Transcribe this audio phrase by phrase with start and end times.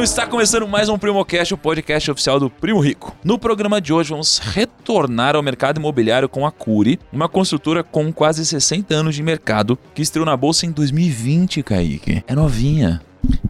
[0.00, 3.14] Então está começando mais um PrimoCast, o podcast oficial do Primo Rico.
[3.22, 8.10] No programa de hoje vamos retornar ao mercado imobiliário com a Curi, uma construtora com
[8.10, 12.24] quase 60 anos de mercado que estreou na bolsa em 2020, Kaique.
[12.26, 13.02] É novinha.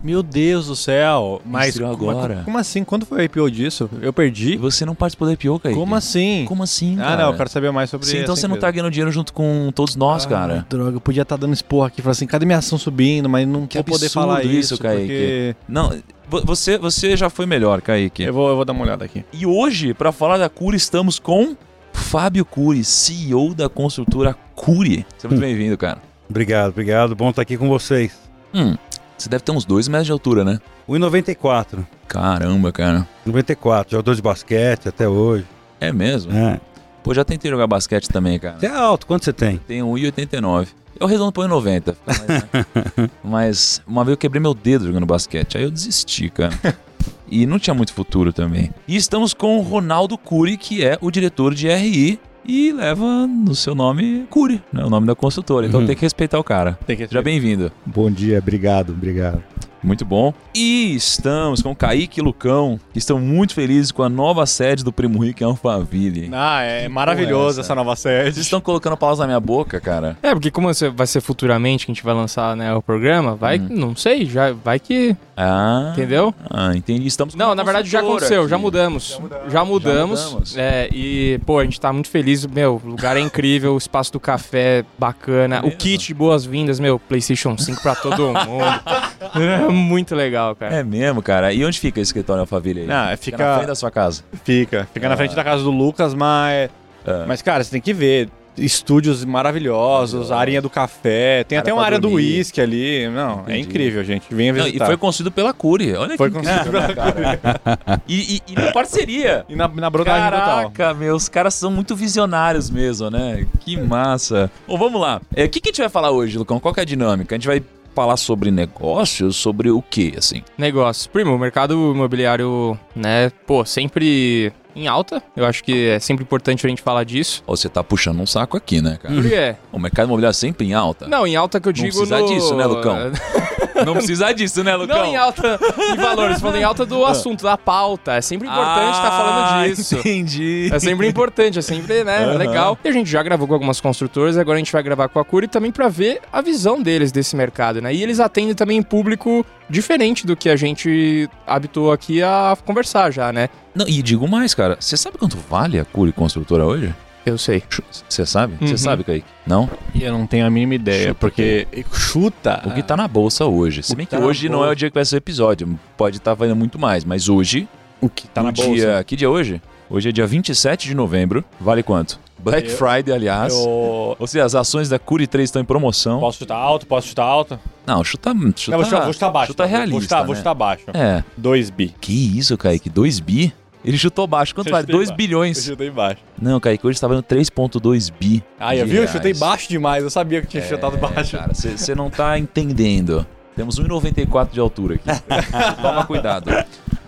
[0.02, 1.40] Meu Deus do céu.
[1.44, 2.42] Mas como, agora.
[2.44, 2.82] como assim?
[2.84, 3.88] Quando foi o IPO disso?
[4.00, 4.54] Eu perdi?
[4.54, 5.78] E você não participou da IPO, Kaique?
[5.78, 6.44] Como assim?
[6.48, 7.22] Como assim, Ah, cara?
[7.24, 8.72] não, eu quero saber mais sobre Sim, então você não tá empresa.
[8.72, 10.66] ganhando dinheiro junto com todos nós, Ah, cara.
[10.68, 13.28] droga, eu podia estar dando esporro aqui, falar assim, cadê minha ação subindo?
[13.28, 15.02] Mas não Que vou poder falar isso, isso, Kaique.
[15.02, 15.56] porque...
[15.68, 15.90] Não,
[16.28, 18.22] vo- você, você já foi melhor, Kaique.
[18.22, 19.24] Eu vou, eu vou dar uma olhada aqui.
[19.32, 21.54] E hoje, para falar da Curi, estamos com
[21.92, 25.04] Fábio Curi, CEO da construtora Curi.
[25.18, 25.98] Seja muito bem-vindo, cara.
[26.28, 27.14] Obrigado, obrigado.
[27.14, 28.12] Bom estar aqui com vocês.
[28.54, 28.76] Hum,
[29.22, 30.60] você deve ter uns dois metros de altura, né?
[30.88, 31.86] 1,94.
[32.08, 33.06] Caramba, cara.
[33.24, 35.44] 94, jogador de basquete até hoje.
[35.80, 36.32] É mesmo?
[36.32, 36.60] É.
[37.02, 38.58] Pô, já tentei jogar basquete também, cara.
[38.58, 39.58] Você é alto, quanto você tem?
[39.58, 40.68] Tenho 1,89.
[40.98, 41.94] Eu redondo põe 90.
[41.94, 43.10] fica mais, né?
[43.24, 45.56] Mas uma vez eu quebrei meu dedo jogando basquete.
[45.56, 46.52] Aí eu desisti, cara.
[47.32, 48.74] E não tinha muito futuro também.
[48.88, 53.54] E estamos com o Ronaldo Cury, que é o diretor de RI e leva no
[53.54, 54.84] seu nome Cury, né?
[54.84, 55.66] O nome da consultora.
[55.66, 55.86] Então Uhum.
[55.86, 56.78] tem que respeitar o cara.
[56.86, 57.70] Tem que Seja bem-vindo.
[57.86, 59.42] Bom dia, obrigado, obrigado.
[59.82, 60.32] Muito bom.
[60.54, 64.92] E estamos com Kaique e Lucão, que estão muito felizes com a nova sede do
[64.92, 66.30] Primo Rico em Alphaville.
[66.32, 67.68] Ah, é é maravilhoso essa?
[67.68, 68.24] essa nova sede.
[68.32, 70.16] Vocês estão colocando palavras na minha boca, cara.
[70.22, 73.34] É, porque como você- vai ser futuramente que a gente vai lançar né, o programa,
[73.34, 73.68] vai, Hum.
[73.70, 75.90] não sei, já vai que, Ah.
[75.92, 76.34] entendeu?
[76.50, 77.06] Ah, entendi.
[77.06, 78.50] Estamos com Não, na verdade já aconteceu, aqui.
[78.50, 79.08] já mudamos.
[79.10, 79.52] Já mudamos.
[79.52, 80.56] Já mudamos.
[80.56, 84.12] É, e, pô, a gente tá muito feliz, meu, o lugar é incrível, o espaço
[84.12, 88.40] do café é bacana, É o kit de boas-vindas, meu, PlayStation 5 pra todo mundo.
[89.70, 90.74] É muito legal, cara.
[90.76, 91.52] É mesmo, cara.
[91.52, 92.86] E onde fica esse escritório Alphaville aí?
[92.86, 94.22] Não, Fica fica- na frente da sua casa.
[94.44, 96.70] Fica, fica na frente da casa do Lucas, mas...
[97.06, 97.24] Ah.
[97.26, 98.28] Mas, cara, você tem que ver.
[98.58, 102.16] Estúdios maravilhosos, a arinha do café, tem Área até uma área do dormir.
[102.36, 103.08] uísque ali.
[103.08, 103.60] Não, é Entendi.
[103.60, 104.26] incrível, gente.
[104.34, 104.86] Venha Não, e visitar.
[104.86, 105.94] foi construído pela Cury.
[105.94, 108.02] Olha Foi que construído incrível, né, cara.
[108.06, 109.46] E, e, e na parceria.
[109.48, 110.70] E na, na brodagem total.
[110.72, 113.46] Caraca, meu, os caras são muito visionários mesmo, né?
[113.60, 114.50] Que massa.
[114.66, 115.22] Bom, vamos lá.
[115.34, 116.60] É, O que, que a gente vai falar hoje, Lucão?
[116.60, 117.36] Qual que é a dinâmica?
[117.36, 117.62] A gente vai
[117.94, 120.42] falar sobre negócios, sobre o quê, assim?
[120.56, 121.06] Negócios.
[121.06, 125.22] Primo, o mercado imobiliário, né, pô, sempre em alta.
[125.36, 127.42] Eu acho que é sempre importante a gente falar disso.
[127.46, 129.14] Você tá puxando um saco aqui, né, cara?
[129.14, 129.56] Por quê?
[129.72, 131.06] O mercado imobiliário é sempre em alta?
[131.06, 132.26] Não, em alta que eu Não digo precisa no...
[132.26, 132.96] disso, né, Lucão?
[133.84, 134.98] Não precisa disso, né, Lucão?
[134.98, 135.58] Não em alta
[135.92, 138.12] em valores, falando em alta do assunto, da pauta.
[138.14, 139.96] É sempre importante estar falando disso.
[139.96, 140.70] Ah, Entendi.
[140.72, 142.38] É sempre importante, é sempre, né, Aham.
[142.38, 142.78] legal.
[142.84, 145.24] E a gente já gravou com algumas construtoras, agora a gente vai gravar com a
[145.24, 147.94] Curi também pra ver a visão deles desse mercado, né?
[147.94, 153.32] E eles atendem também público diferente do que a gente habitou aqui a conversar já,
[153.32, 153.48] né?
[153.74, 154.76] Não, e digo mais, cara.
[154.80, 156.92] Você sabe quanto vale a Cury Construtora hoje?
[157.24, 157.62] Eu sei.
[158.08, 158.54] Você sabe?
[158.60, 158.78] Você Uhum.
[158.78, 159.26] sabe, Kaique?
[159.46, 159.68] Não?
[159.98, 162.62] Eu não tenho a mínima ideia, Chuta, porque chuta.
[162.66, 163.82] O que tá na bolsa hoje.
[163.82, 164.72] Se bem que que tá hoje não é bolsa.
[164.72, 165.78] o dia que vai ser o episódio.
[165.96, 167.04] Pode estar valendo muito mais.
[167.04, 167.68] Mas hoje,
[168.00, 168.70] o que tá na bolsa.
[168.72, 169.04] dia.
[169.04, 169.60] Que dia é hoje?
[169.88, 171.44] Hoje é dia 27 de novembro.
[171.60, 172.18] Vale quanto?
[172.38, 173.52] Black Eu- Friday, aliás.
[173.52, 174.16] Eu...
[174.18, 176.20] Ou seja, as ações da Curi 3 estão em promoção.
[176.20, 176.86] Posso chutar alto?
[176.86, 177.58] Posso chutar alto?
[177.86, 178.30] Não, chuta.
[178.56, 179.52] chuta não, vou chutar, vou chutar baixo.
[179.52, 179.92] Chuta realista.
[179.92, 180.26] Vou chutar, né?
[180.26, 180.84] vou chutar baixo.
[180.94, 181.22] É.
[181.36, 181.94] 2 bi.
[182.00, 182.88] Que isso, Kaique?
[182.88, 183.52] 2 bi?
[183.84, 184.54] Ele chutou baixo.
[184.54, 184.82] Quanto vale?
[184.82, 185.12] chutei 2 baixo.
[185.12, 185.64] Eu bilhões.
[185.64, 186.20] chutei baixo.
[186.40, 188.42] Não, Kaique, hoje tá valendo 3,2 bi.
[188.58, 188.96] Ah, eu vi?
[188.96, 190.02] Eu chutei baixo demais.
[190.04, 191.36] Eu sabia que tinha chutado baixo.
[191.36, 193.26] É, Cara, você não tá entendendo.
[193.56, 195.06] Temos 1,94 de altura aqui.
[195.82, 196.50] Toma cuidado.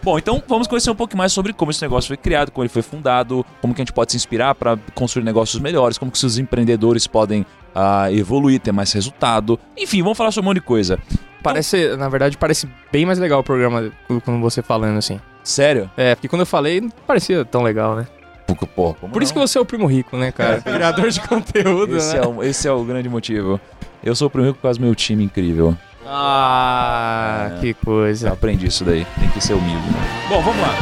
[0.03, 2.69] Bom, então vamos conhecer um pouco mais sobre como esse negócio foi criado, como ele
[2.69, 6.25] foi fundado, como que a gente pode se inspirar para construir negócios melhores, como que
[6.27, 9.59] os empreendedores podem ah, evoluir, ter mais resultado.
[9.79, 10.99] Enfim, vamos falar sobre um monte de coisa.
[11.43, 13.93] Parece, na verdade, parece bem mais legal o programa
[14.25, 15.21] com você falando assim.
[15.45, 15.91] Sério?
[15.97, 18.07] É, porque quando eu falei, não parecia tão legal, né?
[18.75, 19.47] Pô, como Por isso que não?
[19.47, 20.61] você é o primo rico, né, cara?
[20.63, 22.23] Criador de conteúdo, esse, né?
[22.23, 23.59] é o, esse é o grande motivo.
[24.05, 25.77] Eu sou o primeiro por causa do meu time incrível.
[26.07, 27.61] Ah, É.
[27.61, 28.31] que Eu coisa.
[28.33, 29.07] aprendi isso daí.
[29.19, 29.87] Tem que ser humilde.
[29.87, 30.27] Né?
[30.29, 30.75] Bom, vamos lá.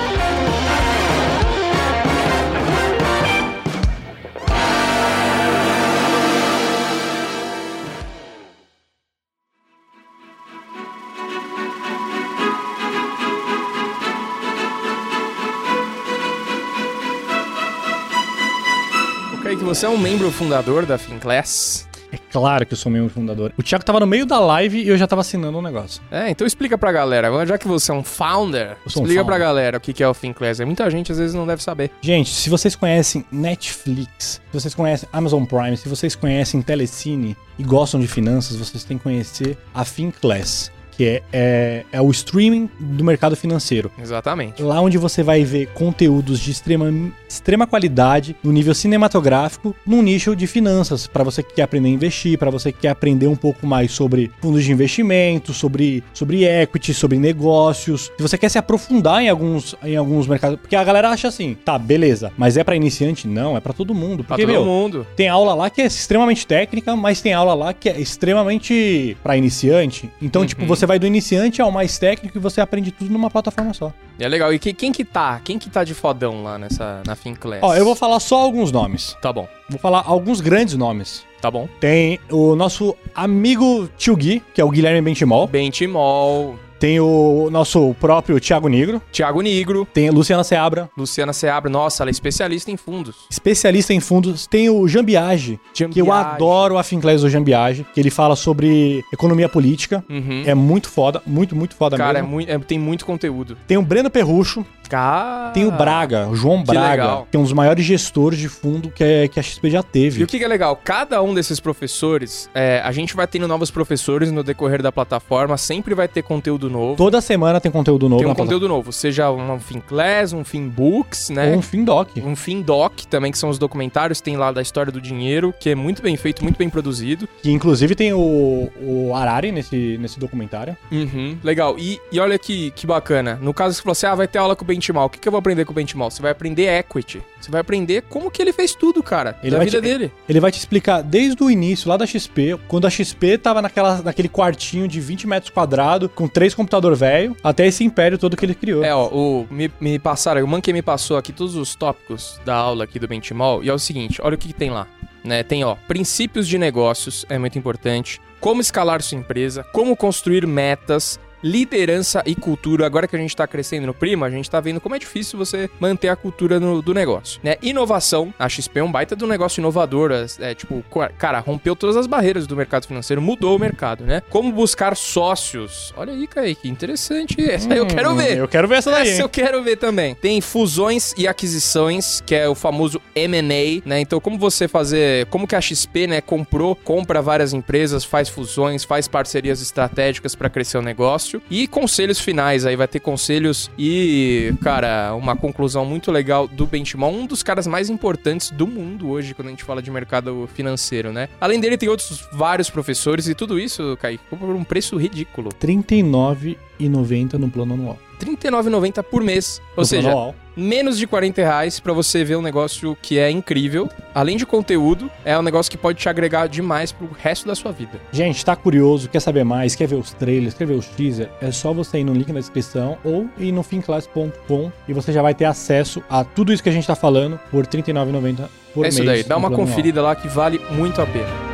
[19.71, 21.89] Você é um membro fundador da Finclass.
[22.11, 23.53] É claro que eu sou membro fundador.
[23.57, 26.03] O Thiago tava no meio da live e eu já tava assinando um negócio.
[26.11, 29.21] É, então explica pra galera, já que você é um founder, Eu sou um explica
[29.21, 29.25] founder.
[29.27, 30.59] pra galera o que que é o Finclass.
[30.59, 31.93] Muita gente às vezes não deve saber.
[32.01, 37.63] Gente, se vocês conhecem Netflix, se vocês conhecem Amazon Prime, se vocês conhecem Telecine e
[37.63, 42.69] gostam de finanças, vocês têm que conhecer a Finclass, que é, é, é o streaming
[42.79, 43.91] do mercado financeiro.
[43.99, 44.63] Exatamente.
[44.63, 46.93] Lá onde você vai ver conteúdos de extrema,
[47.27, 51.93] extrema qualidade, no nível cinematográfico, num nicho de finanças, para você que quer aprender a
[51.93, 56.45] investir, para você que quer aprender um pouco mais sobre fundos de investimento, sobre, sobre
[56.45, 58.13] equity, sobre negócios.
[58.19, 61.57] Se você quer se aprofundar em alguns, em alguns mercados, porque a galera acha assim,
[61.65, 63.27] tá, beleza, mas é para iniciante?
[63.27, 64.23] Não, é para todo mundo.
[64.23, 65.07] Pra Porque, todo meu, mundo.
[65.17, 69.35] tem aula lá que é extremamente técnica, mas tem aula lá que é extremamente pra
[69.35, 70.11] iniciante.
[70.21, 70.47] Então, Uhum.
[70.47, 73.93] tipo, você vai do iniciante ao mais técnico e você aprende tudo numa plataforma só.
[74.19, 74.53] É legal.
[74.53, 75.41] E que- quem que tá?
[75.45, 77.61] Quem que tá de fodão lá nessa, na Finclass?
[77.63, 79.17] Ó, eu vou falar só alguns nomes.
[79.23, 81.25] Tá bom, Vou falar alguns grandes nomes.
[81.41, 81.69] tá bom.
[81.79, 85.47] Tem o nosso amigo Tio Gui, que é o Guilherme Bentimol.
[85.47, 89.01] Bentimol, Tem o nosso próprio Thiago Negro.
[89.13, 91.71] Thiago Nigro, Tem a Luciana Seabra, Luciana Seabra.
[91.71, 93.15] Nossa, ela é especialista em fundos.
[93.31, 94.47] especialista em fundos.
[94.47, 96.35] Tem o Jean Biagi, que eu Jambiage.
[96.35, 100.03] adoro a Finclass do Jean Biagi, que ele fala sobre economia política.
[100.09, 100.43] Uhum.
[100.47, 102.35] É muito foda, muito, muito foda Cara, é mesmo.
[102.35, 103.57] muito, é- tem muito conteúdo.
[103.67, 105.51] Tem o Breno Perrucho, Cara.
[105.53, 107.29] tem o Braga, o João que Braga, legal.
[107.31, 109.83] que é um dos maiores gestores de fundo que, é- que a XP já E
[109.83, 110.25] teve.
[110.25, 110.79] o que, que é legal?
[110.85, 115.57] Cada um desses professores, é, a gente vai tendo novos professores no decorrer da plataforma,
[115.57, 116.97] sempre vai ter conteúdo novo.
[116.97, 121.47] Toda semana tem conteúdo novo tem um conteúdo novo, seja um FinClass, um FinBooks, plataforma.
[121.47, 121.53] né?
[121.53, 122.09] Ou um Findoc.
[122.25, 125.75] Um FinDoc também, que são os documentários, tem lá da história do dinheiro, que é
[125.75, 127.29] muito bem feito, muito bem produzido.
[127.43, 130.77] Que inclusive tem o, o Arari nesse, nesse documentário.
[130.91, 131.77] Uhum, legal.
[131.79, 133.39] E, e olha que, que bacana.
[133.41, 135.07] No caso, você falou assim: ah, vai ter aula com o Benchimol.
[135.07, 136.11] O que, que eu vou aprender com o Benchimol?
[136.11, 137.23] Você vai aprender equity.
[137.41, 140.13] Você vai aprender como que ele fez tudo, cara, Ele da vai vida te- dele.
[140.29, 144.03] Ele vai te explicar desde o início, lá da XP, quando a XP tava naquela,
[144.03, 148.45] naquele quartinho de 20 metros quadrados, com três computador velho, até esse império todo que
[148.45, 148.83] ele criou.
[148.85, 152.55] É, ó, o, me, me passaram, o Monkey me passou aqui todos os tópicos da
[152.55, 154.87] aula aqui do Benchimol, e é o seguinte, olha o que, que tem lá.
[155.23, 158.21] Né, tem, ó, princípios de negócios, é muito importante.
[158.41, 162.87] Como escalar sua empresa, como construir metas, liderança e cultura.
[162.87, 165.39] Agora que a gente tá crescendo no Prima, a gente tá vendo como é difícil
[165.39, 167.41] você manter a cultura no- do negócio.
[167.43, 167.57] Né?
[167.63, 170.11] Inovação, a XP é um baita do negócio inovador.
[170.41, 170.85] É, tipo,
[171.19, 174.23] cara, rompeu todas as barreiras do mercado financeiro, mudou o mercado, né?
[174.31, 175.93] Como buscar sócios.
[175.97, 177.37] Olha aí, Kaique, interessante.
[177.41, 178.39] Essa aí eu quero Hum, ver.
[178.39, 179.03] Eu quero ver essa daí.
[179.09, 179.21] Essa hein?
[179.21, 180.15] eu quero ver também.
[180.15, 184.01] Tem fusões e aquisições, que é o famoso M&A, né?
[184.01, 188.83] Então, como você fazer, como que a XP, né, comprou, compra várias empresas, faz fusões,
[188.85, 194.53] faz parcerias estratégicas para crescer o negócio e conselhos finais aí vai ter conselhos e,
[194.63, 199.35] cara, uma conclusão muito legal do Benchimol, um dos caras mais importantes do mundo hoje
[199.35, 201.29] quando a gente fala de mercado financeiro, né?
[201.41, 205.51] Além dele tem outros vários professores e tudo isso, Kaique, por um preço ridículo.
[205.61, 207.99] R$ 39,90 no plano anual.
[208.25, 209.61] R$ 39,90 por mês.
[209.77, 213.89] Ou No seja, menos de 40 reais pra você ver um negócio que é incrível.
[214.15, 217.73] Além de conteúdo, é um negócio que pode te agregar demais pro resto da sua
[217.73, 218.01] vida.
[218.13, 221.31] Gente, tá curioso, quer saber mais, quer ver os trailers, quer ver os teaser?
[221.41, 225.23] É só você ir no link na descrição ou ir no finclass.com e você já
[225.23, 228.81] vai ter acesso a tudo isso que a gente tá falando por R$ 39,90 por
[228.81, 228.95] é mês.
[228.95, 229.69] isso daí, dá uma plano anual.
[229.69, 231.50] conferida lá que vale muito a pena.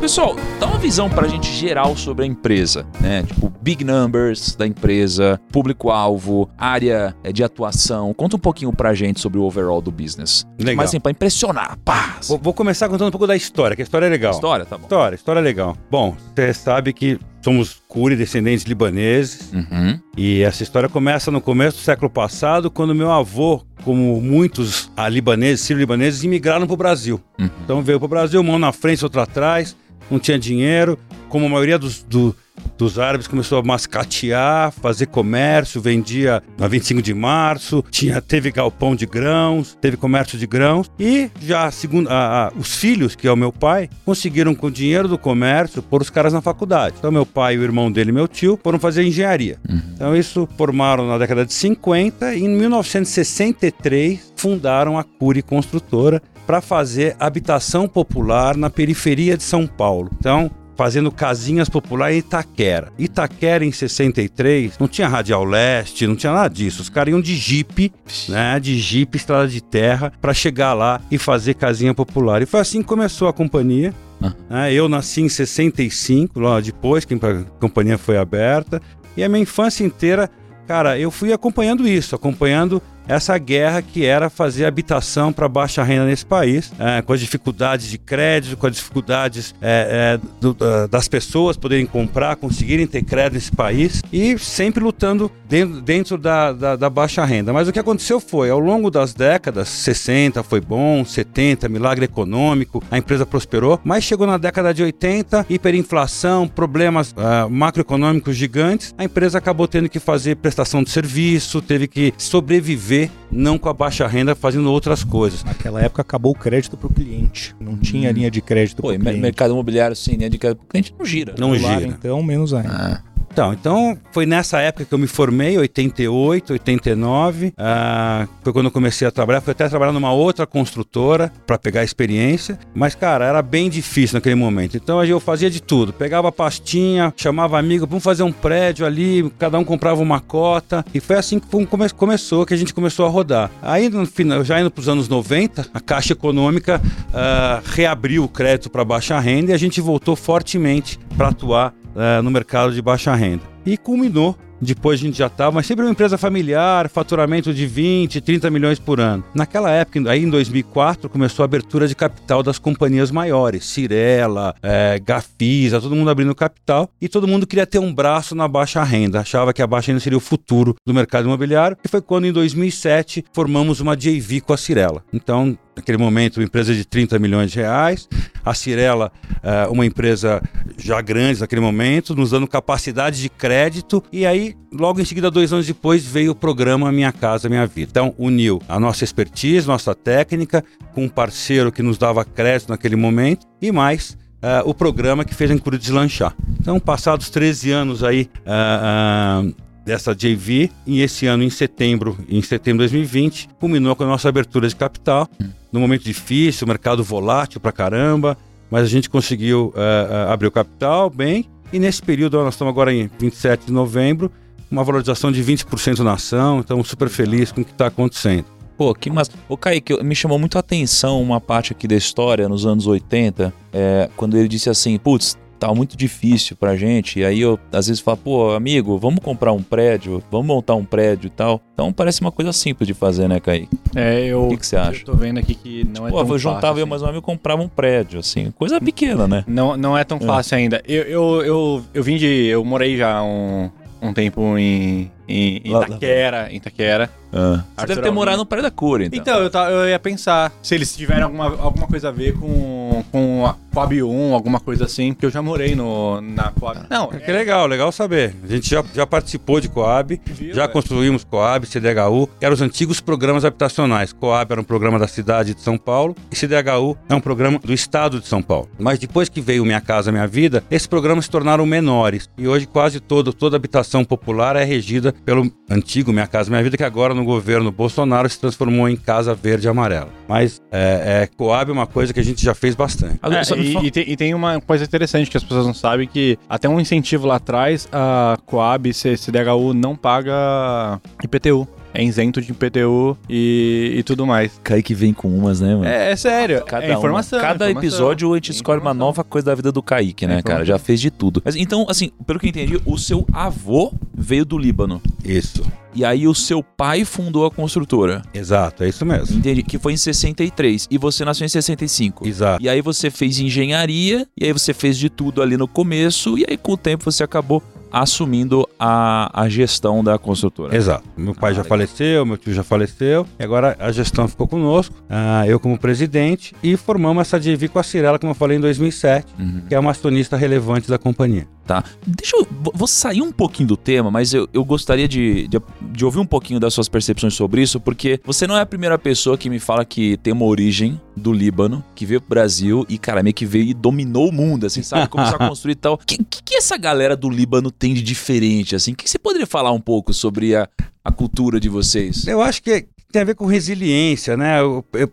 [0.00, 3.22] Pessoal, dá uma visão pra gente geral sobre a empresa, né?
[3.22, 8.14] Tipo, big numbers da empresa, público-alvo, área é, de atuação.
[8.14, 10.46] Conta um pouquinho pra gente sobre o overall do business.
[10.58, 10.76] Legal.
[10.76, 11.78] Mas assim, pra impressionar.
[11.84, 12.16] Pá!
[12.26, 14.32] Vou, vou começar contando um pouco da história, que a história é legal.
[14.32, 14.84] História, tá bom.
[14.84, 15.76] História, história é legal.
[15.90, 19.98] Bom, você sabe que somos curi descendentes libaneses Uhum.
[20.16, 25.08] e essa história começa no começo do século passado, quando meu avô, como muitos ah,
[25.08, 27.20] libaneses, sírio-libaneses, imigraram para o Brasil.
[27.38, 27.48] Uhum.
[27.64, 29.74] Então veio para o Brasil, mão na frente, outra atrás,
[30.10, 32.34] não tinha dinheiro, como a maioria dos, do-
[32.78, 38.96] dos árabes começou a mascatear, fazer comércio, vendia na 25 de março, tinha, teve galpão
[38.96, 43.32] de grãos, teve comércio de grãos, e já segundo, a- a- os filhos, que é
[43.32, 46.96] o meu pai, conseguiram com o dinheiro do comércio pôr os caras na faculdade.
[46.98, 49.58] Então meu pai, o irmão dele e meu tio foram fazer engenharia.
[49.94, 56.60] Então isso formaram na década de 50 e em 1963 fundaram a Cury Construtora para
[56.60, 60.10] fazer habitação popular na periferia de São Paulo.
[60.18, 60.50] Então,
[60.80, 62.90] fazendo casinhas populares em Itaquera.
[62.98, 66.80] Itaquera em 63 não tinha radial leste, não tinha nada disso.
[66.80, 67.92] Os caras iam de jipe,
[68.30, 72.40] né, de jipe, estrada de terra, para chegar lá e fazer casinha popular.
[72.40, 73.92] E foi assim que começou a companhia.
[74.22, 74.32] Ah.
[74.48, 74.72] né?
[74.72, 78.80] Eu nasci em 65, lá depois que a companhia foi aberta.
[79.14, 80.30] E a minha infância inteira,
[80.66, 86.06] cara, eu fui acompanhando isso, acompanhando essa guerra que era fazer habitação para baixa renda
[86.06, 90.86] nesse país, é, com as dificuldades de crédito, com as dificuldades é, é, do, da-
[90.86, 96.52] das pessoas poderem comprar, conseguirem ter crédito nesse país e sempre lutando dentro, dentro da,
[96.52, 97.52] da, da baixa renda.
[97.52, 102.82] Mas o que aconteceu foi, ao longo das décadas, 60 foi bom, 70, milagre econômico,
[102.90, 109.04] a empresa prosperou, mas chegou na década de 80, hiperinflação, problemas ah, macroeconômicos gigantes, a
[109.04, 112.99] empresa acabou tendo que fazer prestação de serviço, teve que sobreviver,
[113.30, 115.44] não com a baixa renda, fazendo outras coisas.
[115.44, 117.54] Naquela época acabou o crédito pro cliente.
[117.60, 119.20] Não tinha linha de crédito e mer- cliente.
[119.20, 121.34] mercado imobiliário sem linha de crédito, o cliente não gira.
[121.38, 121.86] Não gira.
[121.86, 122.68] Então, menos ainda.
[122.72, 127.52] Ah, Então, então foi nessa época que eu me formei, 88, 89.
[127.56, 129.40] ah, foi quando eu comecei a trabalhar.
[129.40, 132.58] Fui até trabalhar numa outra construtora para pegar experiência.
[132.74, 134.76] Mas, cara, era bem difícil naquele momento.
[134.76, 135.92] Então eu fazia de tudo.
[135.92, 140.84] Pegava pastinha, chamava amigo, vamos fazer um prédio ali, cada um comprava uma cota.
[140.92, 143.50] E foi assim que come- começou, que a gente começou a rodar.
[143.62, 146.80] Aí, no final, já indo para os anos 90, a Caixa Econômica
[147.14, 152.22] ah, reabriu o crédito para baixa renda e a gente voltou fortemente para atuar eh,
[152.22, 153.42] no mercado de baixa renda.
[153.64, 154.36] E culminou.
[154.62, 158.78] Depois a gente já estava, mas sempre uma empresa familiar, faturamento de 20, 30 milhões
[158.78, 159.24] por ano.
[159.34, 165.00] Naquela época, aí em 2004, começou a abertura de capital das companhias maiores, Cirela, eh,
[165.02, 169.20] Gafisa, todo mundo abrindo capital e todo mundo queria ter um braço na baixa renda,
[169.20, 172.32] achava que a baixa renda seria o futuro do mercado imobiliário e foi quando em
[172.32, 175.02] 2007 formamos uma JV com a Cirela.
[175.10, 178.08] Então, naquele momento, uma empresa de 30 milhões de reais,
[178.44, 179.10] a Cirela,
[179.42, 180.42] eh, uma empresa
[180.78, 185.52] já grande naquele momento, nos dando capacidade de crédito, e aí, logo em seguida, dois
[185.52, 187.90] anos depois, veio o programa Minha Casa Minha Vida.
[187.90, 192.96] Então, uniu a nossa expertise, nossa técnica, com um parceiro que nos dava crédito naquele
[192.96, 196.34] momento, e mais eh, o programa que fez a Encuru deslanchar.
[196.60, 198.28] Então, passados 13 anos aí.
[198.46, 204.04] ah, ah, dessa JV e esse ano em setembro, em setembro de 2020, culminou com
[204.04, 205.28] a nossa abertura de capital.
[205.72, 208.38] Num momento difícil, mercado volátil pra caramba,
[208.70, 211.44] mas a gente conseguiu eh, eh, abrir o capital bem.
[211.72, 214.30] E nesse período, nós estamos agora em 27 de novembro,
[214.70, 218.44] uma valorização de 20% na ação, estamos super felizes com o que está acontecendo.
[218.76, 219.32] Pô, que massa.
[219.48, 223.52] Ô, Kaique, me chamou muito a atenção uma parte aqui da história, nos anos 80,
[223.72, 227.20] é, quando ele disse assim, putz, tá muito difícil pra gente.
[227.20, 230.84] E aí eu, às vezes, falo, pô, amigo, vamos comprar um prédio, vamos montar um
[230.84, 231.60] prédio e tal.
[231.74, 233.68] Então parece uma coisa simples de fazer, né, Kaique?
[233.94, 235.00] É, eu, O que, que você acha?
[235.02, 236.38] eu tô vendo aqui que não é Pô, tão eu fácil.
[236.38, 236.90] juntava eu assim.
[236.90, 238.50] mais um amigo e comprava um prédio, assim.
[238.52, 239.44] Coisa pequena, né?
[239.46, 240.24] Não, não é tão É.
[240.24, 240.82] fácil ainda.
[240.88, 242.26] Eu, eu, eu, eu vim de.
[242.46, 246.52] Eu morei já um, um tempo em, em Itaquera.
[246.52, 247.10] Em Itaquera.
[247.30, 247.36] Você
[247.76, 248.14] Arthur deve ter Alvim.
[248.14, 249.46] morado no prédio da cor, então.
[249.46, 253.46] Então, eu, eu ia pensar se eles tiverem alguma, alguma coisa a ver com, com
[253.46, 256.86] a Coab 1, alguma coisa assim, porque eu já morei no, na Coab.
[256.90, 258.34] Não, É que legal, legal saber.
[258.42, 260.68] A gente já, já participou de Coab, Viu, já é.
[260.68, 264.12] construímos Coab, CDHU, que eram os antigos programas habitacionais.
[264.12, 267.72] Coab era um programa da cidade de São Paulo e CDHU é um programa do
[267.72, 268.68] estado de São Paulo.
[268.76, 272.66] Mas depois que veio Minha Casa Minha Vida, esses programas se tornaram menores e hoje
[272.66, 277.14] quase todo, toda habitação popular é regida pelo antigo Minha Casa Minha Vida, que agora
[277.14, 280.08] no governo Bolsonaro se transformou em Casa Verde e Amarela.
[280.28, 283.18] Mas é, é, Coab é uma coisa que a gente já fez bastante.
[283.22, 286.38] É, e, e tem, e tem uma coisa interessante que as pessoas não sabem, que
[286.48, 291.66] até um incentivo lá atrás, a Coab, C- CDHU, não paga IPTU.
[291.92, 294.60] É isento de IPTU e, e tudo mais.
[294.62, 295.84] Kaique vem com umas, né, mano?
[295.86, 297.38] É, é sério, Cada, é informação.
[297.38, 297.46] uma.
[297.46, 297.88] Cada informação.
[297.88, 300.64] episódio a gente descobre uma nova coisa da vida do Kaique, né, É cara?
[300.64, 301.42] Já fez de tudo.
[301.44, 305.00] Mas então, assim, pelo que eu entendi, o seu avô veio do Líbano.
[305.24, 308.22] Isso, E aí o seu pai fundou a construtora.
[308.32, 309.38] exato, é isso mesmo.
[309.38, 309.62] Entendi.
[309.62, 310.86] Que foi em 63.
[310.90, 312.26] E você nasceu em 65.
[312.26, 312.62] Exato.
[312.62, 316.44] E aí você fez engenharia, e aí você fez de tudo ali no começo, e
[316.48, 320.76] aí com o tempo você acabou assumindo a, a gestão da construtora.
[320.76, 321.02] Exato.
[321.16, 321.68] Meu pai Ah, já legal.
[321.76, 326.54] faleceu, meu tio já faleceu, e agora a gestão ficou conosco, ah, eu como presidente,
[326.62, 329.62] e formamos essa JV com a Cirela, como eu falei, em 2007, Uhum.
[329.68, 331.48] que é uma acionista relevante da companhia.
[331.70, 331.84] Tá.
[332.04, 332.44] Deixa eu.
[332.74, 335.60] vou- sair um pouquinho do tema, mas eu, eu gostaria de, de,
[335.92, 338.98] de ouvir um pouquinho das suas percepções sobre isso, porque você não é a primeira
[338.98, 342.98] pessoa que me fala que tem uma origem do Líbano, que veio pro Brasil e,
[342.98, 345.06] cara, meio que veio e dominou o mundo, assim, sabe?
[345.08, 345.94] Começou a construir tal.
[345.94, 348.90] O que, que, que essa galera do Líbano tem de diferente, assim?
[348.90, 350.68] O que você poderia falar um pouco sobre a,
[351.04, 352.26] a cultura de vocês?
[352.26, 354.58] Eu acho que tem a ver com resiliência, né?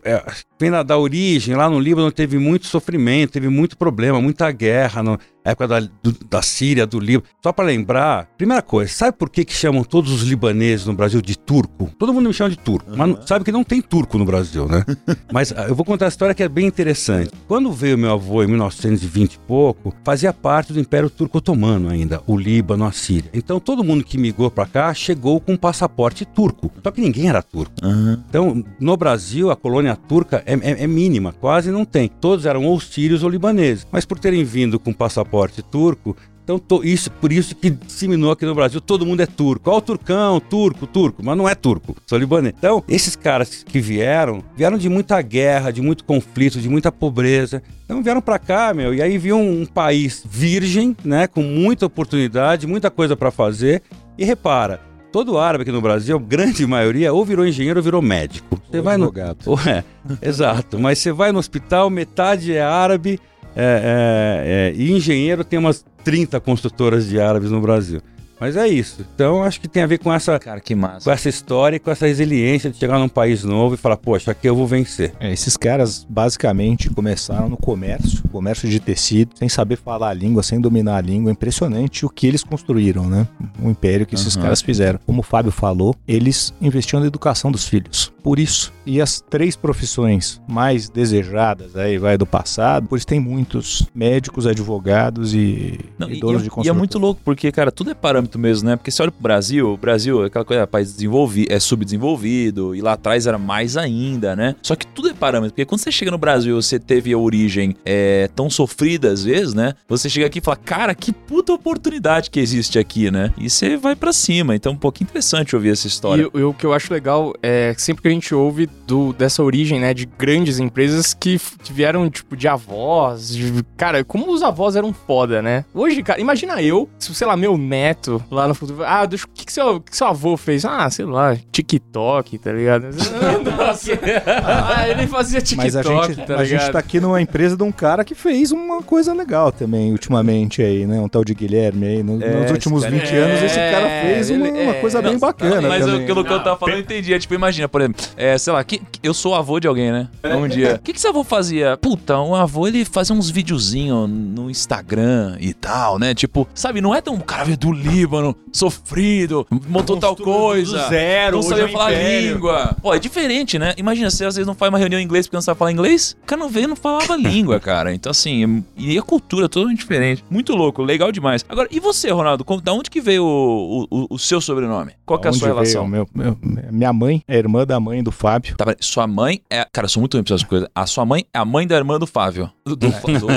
[0.04, 0.24] É,
[0.58, 5.02] vem da, da origem, lá no Líbano teve muito sofrimento, teve muito problema, muita guerra.
[5.50, 7.28] Época da, do- da Síria, do Líbano.
[7.42, 11.20] Só para lembrar, primeira coisa, sabe por que, que chamam todos os libaneses no Brasil
[11.22, 11.90] de turco?
[11.98, 14.66] Todo mundo me chama de turco, mas não- sabe que não tem turco no Brasil,
[14.68, 14.84] né?
[15.32, 17.30] mas ah, eu vou contar a história que é bem interessante.
[17.46, 22.22] Quando veio meu avô em 1920 e pouco, fazia parte do Império Turco Otomano ainda,
[22.26, 23.30] o Líbano, a Síria.
[23.32, 26.70] Então todo mundo que migrou para cá chegou com um passaporte turco.
[26.82, 27.72] Só que ninguém era turco.
[27.82, 28.24] Aham.
[28.28, 32.08] Então, no Brasil, a colônia turca é, é- é mínima, quase não tem.
[32.08, 33.86] Todos eram ou sírios ou libaneses.
[33.90, 38.46] Mas por terem vindo com passaporte turco, então to- isso, por isso que disseminou aqui
[38.46, 39.70] no Brasil, todo mundo é turco.
[39.70, 42.54] Ó o turcão, turco, turco, mas não é turco, sou libanês.
[42.58, 47.62] Então, esses caras que vieram, vieram de muita guerra, de muito conflito, de muita pobreza.
[47.84, 52.66] Então vieram pra cá, meu, e aí viam um país virgem, né, com muita oportunidade,
[52.66, 53.82] muita coisa pra fazer.
[54.16, 54.80] E repara,
[55.12, 58.58] todo árabe aqui no Brasil, a grande maioria, ou virou engenheiro ou virou médico.
[58.70, 59.12] Você vai no,
[59.46, 59.84] ou é,
[60.22, 60.78] exato.
[60.78, 63.20] Mas você vai no hospital, metade é árabe
[63.60, 68.00] é, é, é, e engenheiro tem umas 30 construtoras de árabes no Brasil.
[68.40, 69.04] Mas é isso.
[69.14, 71.04] Então acho que tem a ver com essa, Cara, que massa.
[71.04, 74.30] com essa história e com essa resiliência de chegar num país novo e falar, poxa,
[74.30, 75.12] aqui eu vou vencer.
[75.18, 80.42] É, esses caras basicamente começaram no comércio, comércio de tecido, sem saber falar a língua,
[80.42, 81.32] sem dominar a língua.
[81.32, 83.26] Impressionante o que eles construíram, né?
[83.62, 84.44] O império que esses Aham.
[84.44, 85.00] caras fizeram.
[85.04, 88.12] Como o Fábio falou, eles investiam na educação dos filhos.
[88.22, 88.72] Por isso.
[88.84, 94.46] E as três profissões mais desejadas aí, vai do passado, por isso tem muitos médicos,
[94.46, 97.70] advogados e, Não, e e, donos e de é- e é muito louco, porque, cara,
[97.72, 98.74] tudo é parâmetro mesmo, né?
[98.74, 102.74] Porque você olha pro Brasil, o Brasil é aquela coisa, é país desenvolvido, é subdesenvolvido,
[102.74, 104.56] e lá atrás era mais ainda, né?
[104.62, 107.18] Só que tudo é parâmetro, porque quando você chega no Brasil e você teve a
[107.18, 109.74] origem é, tão sofrida às vezes, né?
[109.88, 113.32] Você chega aqui e fala, cara, que puta oportunidade que existe aqui, né?
[113.38, 114.54] E você vai pra cima.
[114.56, 116.28] Então, um pouco interessante ouvir essa história.
[116.34, 119.42] E, o- o que eu acho legal é sempre que a gente ouve do, dessa
[119.42, 123.34] origem, né, de grandes empresas que, que vieram, tipo, de avós.
[123.34, 125.64] de- cara, como os avós eram foda, né?
[125.74, 128.82] Hoje, cara, imagina eu, se, sei lá, meu neto lá no futuro.
[128.84, 130.64] Ah, deixa, o que, que, seu, o que seu avô fez?
[130.64, 132.84] Ah, sei lá, TikTok, tá ligado?
[133.44, 133.92] Nossa.
[134.26, 136.72] ah, ele fazia TikTok, Mas a gente, tá a gente ligado?
[136.72, 140.86] tá aqui numa empresa de um cara que fez uma coisa legal também, ultimamente aí,
[140.86, 141.00] né?
[141.00, 142.02] Um tal de Guilherme aí.
[142.02, 144.72] No- É, nos últimos esse cara- 20 anos, esse cara É, fez uma, ele- uma
[144.74, 144.80] é.
[144.80, 146.06] coisa bem Não, bacana Mas também.
[146.06, 147.12] que Lucão tava falando, eu entendi.
[147.14, 149.90] É tipo, imagina, por exemplo, é, sei lá, que, que- eu sou avô de alguém,
[149.92, 150.08] né?
[150.24, 150.76] Um dia.
[150.78, 151.76] O que, que seu avô fazia?
[151.76, 156.14] Puta, um avô ele fazia uns videozinhos no Instagram e tal, né?
[156.14, 157.14] Tipo, sabe, não é tão.
[157.14, 157.72] O cara do
[158.08, 160.78] Líbano, sofrido, montou tal coisa.
[160.78, 162.32] Do zero, não sabia é um falar império.
[162.34, 162.76] língua.
[162.80, 163.74] Pô, é diferente, né?
[163.76, 166.16] Imagina, você às vezes não faz uma reunião em inglês porque não sabe falar inglês.
[166.22, 167.92] O cara não veio e não falava língua, cara.
[167.94, 170.24] Então, assim, e a cultura é totalmente diferente.
[170.30, 171.44] Muito louco, legal demais.
[171.48, 172.44] Agora, e você, Ronaldo?
[172.62, 174.92] Da onde que veio o, o- o seu sobrenome?
[175.04, 175.86] Qual que é a Onde sua veio relação?
[175.86, 176.36] meu- meu-
[176.72, 178.56] minha mãe é irmã da mãe do Fábio.
[178.56, 179.66] Tá, sua mãe é.
[179.70, 180.68] Cara, eu sou muito ruim pra essas coisas.
[180.74, 182.50] A sua mãe é a mãe da irmã do Fábio.
[182.64, 182.94] Do, do, do,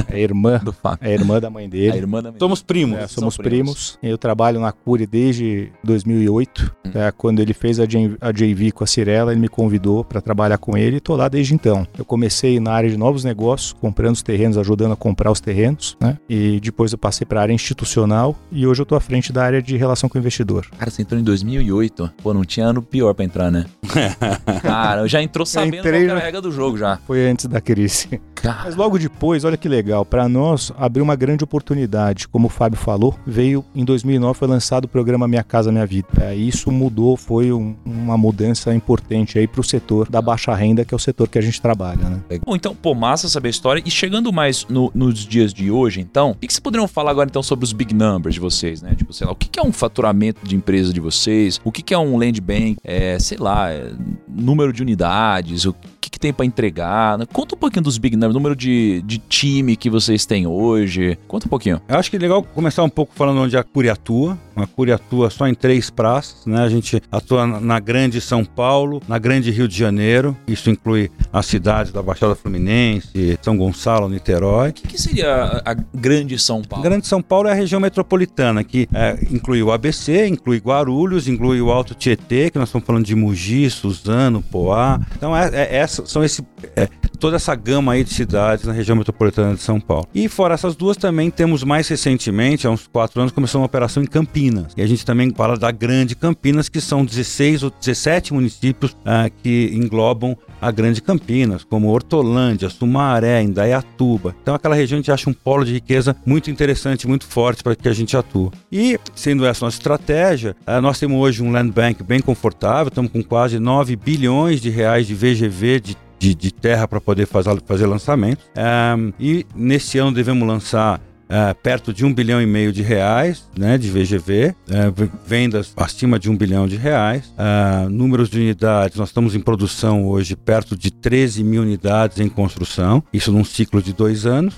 [0.09, 0.99] É irmã, do Fábio.
[1.07, 1.97] é irmã da mãe A dele.
[1.97, 2.39] irmã da minha.
[2.39, 2.97] Somos primos.
[2.99, 3.97] É, somos primos.
[3.97, 3.99] primos.
[4.01, 6.75] Eu trabalho na Cure desde 2008.
[6.85, 6.91] Hum.
[6.91, 7.11] tá?
[7.11, 10.57] Quando ele fez a, J- a JV com a Cirela, ele me convidou para trabalhar
[10.57, 11.87] com ele e tô lá desde então.
[11.97, 15.97] Eu comecei na área de novos negócios, comprando os terrenos, ajudando a comprar os terrenos,
[15.99, 16.17] né?
[16.29, 19.43] E depois eu passei para a área institucional e hoje eu tô à frente da
[19.43, 20.67] área de relação com o investidor.
[20.77, 22.11] Cara, você entrou em 2008.
[22.21, 23.65] Pô, não tinha ano pior pra entrar, né?
[24.61, 26.21] Cara, eu já entrou sabendo entrei, qual era a né?
[26.25, 26.97] regra do jogo já.
[27.07, 28.21] Foi antes da crise.
[28.35, 32.27] Cara, Mas logo depois, olha que legal, para nós abriu uma grande oportunidade.
[32.27, 36.07] Como o Fábio falou, veio em 2009 foi lançado o programa Minha Casa Minha Vida.
[36.21, 40.85] É, isso mudou, foi um- uma mudança importante aí para o setor da baixa renda,
[40.85, 42.19] que é o setor que a gente trabalha, né?
[42.45, 43.81] Bom, então, pô, massa saber a história.
[43.85, 47.11] E chegando mais no- nos dias de hoje, então, o que, que vocês poderiam falar
[47.11, 48.93] agora, então, sobre os big numbers de vocês, né?
[48.95, 51.59] Tipo, sei lá, o que, que é um faturamento de empresa de vocês?
[51.63, 52.77] O que, que é um land bank?
[52.83, 53.91] É, sei lá, é,
[54.27, 55.65] número de unidades?
[55.65, 57.17] O que, que tem pra entregar?
[57.17, 57.25] né?
[57.31, 61.17] Conta um pouquinho dos big numbers, número de, de time que vocês têm hoje.
[61.27, 61.79] Conta um pouquinho.
[61.87, 64.37] Eu acho que é legal começar um pouco falando onde a Cury atua.
[64.55, 66.61] A Cury atua só em três praças, né?
[66.61, 70.35] A gente atua na- grande São Paulo, na grande Rio de Janeiro.
[70.47, 74.69] Isso inclui as cidades da Baixada Fluminense, São Gonçalo, Niterói.
[74.69, 76.83] O que, que seria a, a grande São Paulo?
[76.83, 81.61] Grande São Paulo é a região metropolitana, que é, inclui o ABC, inclui Guarulhos, inclui
[81.61, 84.99] o Alto Tietê, que nós estamos falando de Mogi, Suzano, Poá.
[85.15, 86.41] Então, é, é- essa, são esse,
[86.75, 86.87] é,
[87.19, 90.07] toda essa gama aí de cidades na região metropolitana de São Paulo.
[90.13, 94.01] E fora essas duas, também temos mais recentemente, há uns quatro anos, começou uma operação
[94.01, 94.73] em Campinas.
[94.77, 99.29] E a gente também fala da Grande Campinas, que são 16 ou 17 municípios ah,
[99.29, 104.35] que englobam a Grande Campinas, como Hortolândia, Sumaré, Indaiatuba.
[104.41, 107.75] Então, aquela região a gente acha um polo de riqueza muito interessante, muito forte para
[107.75, 108.51] que a gente atua.
[108.71, 113.11] E, sendo essa nossa estratégia, ah, nós temos hoje um land bank bem confortável, estamos
[113.11, 115.80] com quase 9 bilhões de reais de VGV
[116.21, 118.45] de de, terra para poder fazer, fazer lançamentos.
[118.55, 123.43] Ah, e nesse ano devemos lançar eh, perto de um bilhão e meio de reais
[123.57, 128.37] né, de VGV, eh, v- vendas acima de um bilhão de reais, Ah, números de
[128.39, 133.43] unidades, nós estamos em produção hoje perto de 13 mil unidades em construção, isso num
[133.43, 134.55] ciclo de dois anos,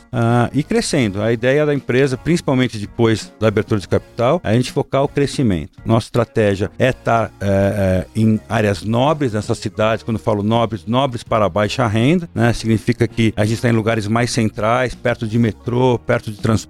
[0.54, 1.22] e crescendo.
[1.22, 5.08] A ideia da empresa, principalmente depois da abertura de capital, é a gente focar o
[5.08, 5.72] crescimento.
[5.86, 11.48] Nossa estratégia é estar eh, em áreas nobres nessas cidades, quando falo nobres, nobres para
[11.48, 12.52] baixa renda, né?
[12.54, 16.63] significa que a gente está em lugares mais centrais, perto de metrô, perto de transporte,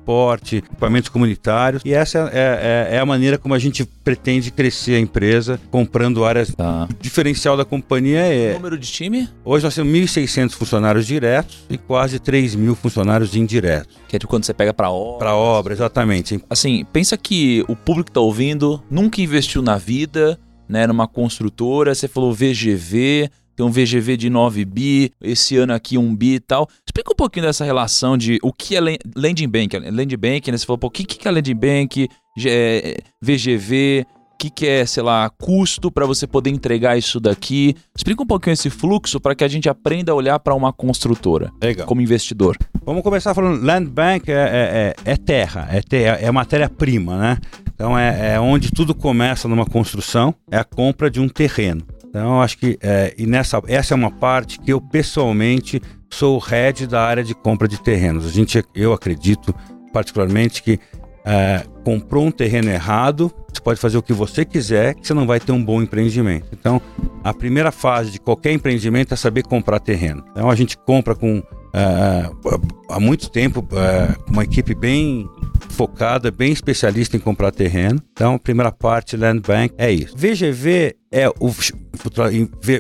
[0.54, 5.00] equipamentos comunitários, e essa é, é- é a maneira como a gente pretende crescer a
[5.00, 6.54] empresa, comprando áreas.
[6.54, 6.88] Tá.
[6.90, 8.54] O diferencial da companhia é.
[8.54, 9.30] Número de time?
[9.44, 13.96] Hoje nós temos 1.600 funcionários diretos e quase 3 mil funcionários indiretos.
[14.08, 15.20] Que é de quando você pega pra obra.
[15.20, 16.40] Para obra, exatamente.
[16.50, 20.86] Assim, pensa que o público que tá ouvindo nunca investiu na vida, né?
[20.88, 26.16] Numa construtora, você falou VGV, tem um VGV de 9 bi, esse ano aqui 1
[26.16, 26.68] bi e tal.
[26.88, 28.80] Explica um pouquinho dessa relação de o que é
[29.16, 29.78] Landing Bank.
[29.78, 30.58] Landing Bank, né?
[30.58, 34.68] Você falou, pô, o que, que é Landing Bank, G- é, VGV, o que, que
[34.68, 37.76] é, sei lá, custo para você poder entregar isso daqui.
[37.96, 41.52] Explica um pouquinho esse fluxo para que a gente aprenda a olhar para uma construtora
[41.62, 41.88] Legal.
[41.88, 42.58] como investidor.
[42.86, 47.38] Vamos começar falando, land bank é, é- é- é terra, é, é matéria-prima, né?
[47.74, 51.82] Então é, é onde tudo começa numa construção, é a compra de um terreno.
[52.14, 56.40] Então acho que é, e nessa, essa é uma parte que eu pessoalmente sou o
[56.40, 58.28] head da área de compra de terrenos.
[58.28, 59.54] A gente, eu acredito
[59.92, 60.80] particularmente que
[61.26, 65.26] é, comprou um terreno errado, você pode fazer o que você quiser, que você não
[65.26, 66.50] vai ter um bom empreendimento.
[66.54, 66.80] Então
[67.24, 70.24] a primeira fase de qualquer empreendimento é saber comprar terreno.
[70.30, 71.42] Então a gente compra com
[71.74, 72.30] ah,
[72.90, 75.28] há muito tempo ah, uma equipe bem
[75.70, 78.00] focada, bem especialista em comprar terreno.
[78.12, 80.16] Então, a primeira parte, Land Bank, é isso.
[80.16, 81.50] VGV é o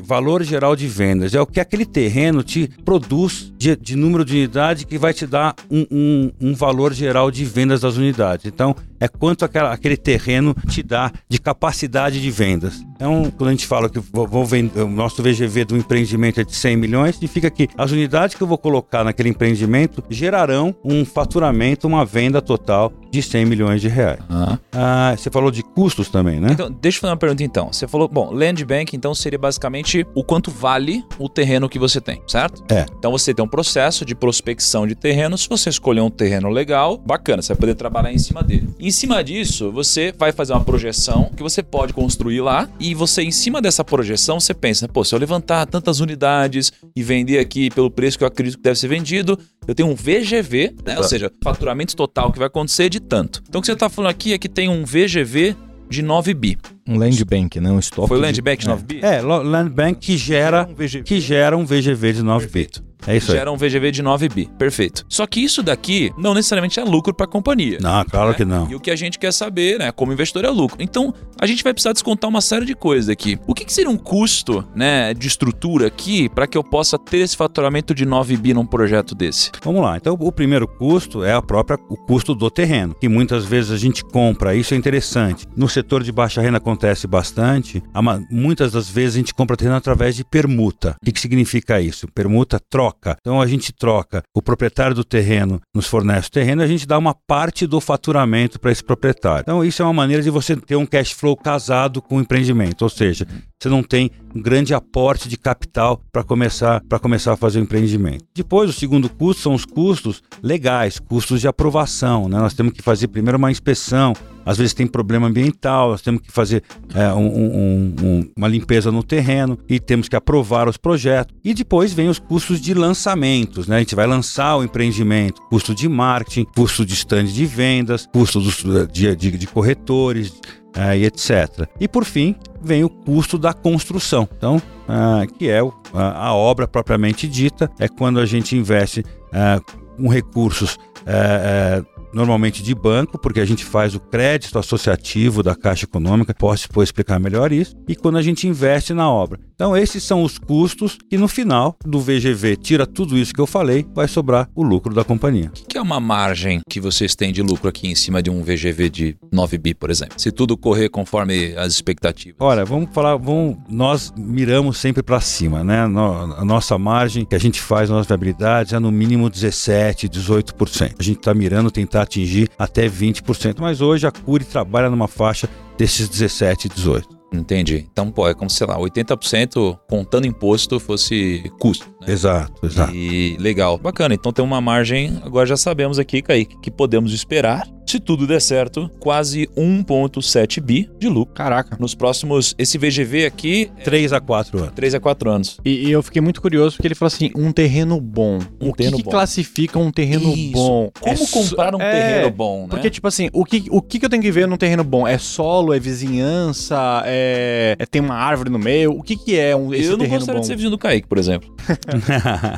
[0.04, 4.34] valor geral de vendas, é o que aquele terreno te produz de, de número de
[4.38, 8.46] unidades que vai te dar um, um- um valor geral de vendas das unidades.
[8.46, 12.84] Então, é quanto aquela- aquele terreno te dá de capacidade de vendas.
[12.96, 16.44] Então, quando a gente fala que vou, vou vender, o nosso VGV do empreendimento é
[16.44, 21.06] de 100 milhões, significa que as unidades que eu vou colocar naquele empreendimento gerarão um
[21.06, 24.18] faturamento, uma venda total de 100 milhões de reais.
[24.28, 24.58] Ah.
[24.72, 26.48] Ah, você falou de custos também, né?
[26.50, 27.72] Então, deixa eu fazer uma pergunta então.
[27.72, 32.02] Você falou, bom, land bank então seria basicamente o quanto vale o terreno que você
[32.02, 32.64] tem, certo?
[32.72, 32.88] É.
[32.98, 35.38] Então você tem um processo de prospecção de terreno.
[35.38, 38.68] Se você escolher um terreno legal, bacana, você vai poder trabalhar em cima dele.
[38.80, 43.22] Em cima disso, você vai fazer uma projeção que você pode construir lá e você,
[43.22, 47.70] em cima dessa projeção, você pensa, pô, se eu levantar tantas unidades e vender aqui
[47.70, 50.98] pelo preço que eu acredito que deve ser vendido, eu tenho um VGV, né?
[50.98, 53.44] Ou seja, faturamento total que vai acontecer de tanto.
[53.48, 55.56] Então o que você está falando aqui é que tem um VGV
[55.90, 56.58] de 9 bi.
[56.88, 57.72] Um land bank, né?
[57.72, 58.08] Um estoque.
[58.08, 59.00] Foi o land bank de 9 bi?
[59.04, 61.04] É, Land Bank que gera, Um VGV.
[61.04, 62.68] que gera um VGV de 9 bi.
[63.08, 63.38] É isso aí.
[63.38, 64.50] Gera um VGV de 9 bi.
[64.58, 65.06] Perfeito.
[65.10, 67.78] Só que isso daqui não necessariamente é lucro para a companhia.
[67.82, 68.36] Não, claro né?
[68.36, 68.70] que não.
[68.70, 70.78] E o que a gente quer saber, né, como investidor é lucro.
[70.80, 73.38] Então, a gente vai precisar descontar uma série de coisas aqui.
[73.48, 77.20] O que, que seria um custo, né, de estrutura aqui para que eu possa ter
[77.20, 79.52] esse faturamento de 9 bi num projeto desse?
[79.64, 79.98] Vamos lá.
[79.98, 83.78] Então, o primeiro custo é a própria o custo do terreno, que muitas vezes a
[83.78, 84.56] gente compra.
[84.56, 85.46] Isso é interessante.
[85.56, 87.84] No setor de baixa renda acontece bastante.
[88.30, 90.96] Muitas das vezes a gente compra terreno através de permuta.
[91.02, 92.08] O que, que significa isso?
[92.08, 92.93] Permuta troca.
[93.20, 94.24] Então a gente troca.
[94.34, 98.60] O proprietário do terreno nos fornece o terreno, a gente dá uma parte do faturamento
[98.60, 99.42] para esse proprietário.
[99.42, 102.84] Então isso é uma maneira de você ter um cash flow casado com o empreendimento,
[102.84, 103.28] ou seja,
[103.64, 107.64] você não tem um grande aporte de capital para começar para começar a fazer o
[107.64, 108.26] empreendimento.
[108.34, 112.28] Depois, o segundo custo são os custos legais, custos de aprovação.
[112.28, 112.38] Né?
[112.40, 114.14] Nós temos que fazer primeiro uma inspeção.
[114.46, 116.62] Às vezes tem problema ambiental, nós temos que fazer
[116.94, 121.34] é, um- um- um- uma limpeza no terreno e temos que aprovar os projetos.
[121.44, 123.78] E depois vem os custos de lançamentos, né?
[123.78, 128.42] A gente vai lançar o empreendimento, custo de marketing, custo de stand de vendas, custo
[128.42, 130.34] dos, de, de- de corretores,
[130.76, 131.68] ah, e etc.
[131.80, 134.28] E por fim, vem o custo da construção.
[134.38, 139.04] Então, ah, que é o- a, a obra propriamente dita, é quando a gente investe
[139.32, 139.60] ah,
[139.98, 141.84] com recursos ah,
[142.14, 146.90] normalmente de banco, porque a gente faz o crédito associativo da Caixa Econômica, posso depois
[146.90, 149.40] explicar melhor isso, e quando a gente investe na obra.
[149.56, 153.48] Então, esses são os custos que no final do VGV tira tudo isso que eu
[153.48, 155.52] falei, vai sobrar o lucro da companhia.
[155.64, 158.44] O que é uma margem que vocês têm de lucro aqui em cima de um
[158.44, 160.16] VGV de 9 bi, por exemplo?
[160.18, 162.38] Se tudo correr conforme as expectativas.
[162.40, 165.82] Olha, vamos falar, vamos, nós miramos sempre para cima, né?
[165.84, 170.96] A nossa margem que a gente faz nas viabilidades é no mínimo 17, 18%.
[171.00, 175.50] A gente está mirando tentar atingir até 20%, mas hoje a Curi trabalha numa faixa
[175.78, 177.24] desses 17 e 18.
[177.34, 177.88] Entendi.
[177.92, 181.88] Então, pô, é como se, sei lá, 80% contando imposto fosse custo.
[182.02, 182.14] Né?
[182.14, 182.94] Exato, exato.
[182.96, 184.14] E legal, bacana.
[184.14, 188.42] Então tem uma margem, agora já sabemos aqui, Kaique, que podemos esperar, se tudo der
[188.42, 191.36] certo, quase 1,7 bi de lucro.
[191.36, 191.78] Caraca.
[191.80, 192.56] Nos próximos.
[192.58, 194.72] Esse VGV aqui, 3 a 4 anos.
[194.74, 195.58] 3 a 4 anos.
[195.64, 198.40] E, e eu fiquei muito curioso porque ele falou assim: um terreno bom.
[198.60, 199.12] Um o que, terreno que bom.
[199.12, 200.54] classifica um terreno Isso.
[200.54, 200.92] bom?
[201.00, 202.68] Como É comprar um é, terreno bom, né?
[202.70, 205.08] Porque, tipo assim, o que, o que que eu tenho que ver num terreno bom?
[205.08, 208.92] É solo, é vizinhança, é, é tem uma árvore no meio?
[208.92, 210.42] O que que é um, esse eu não terreno gostaria bom?
[210.42, 211.54] de ser vizinho do Kaique, por exemplo.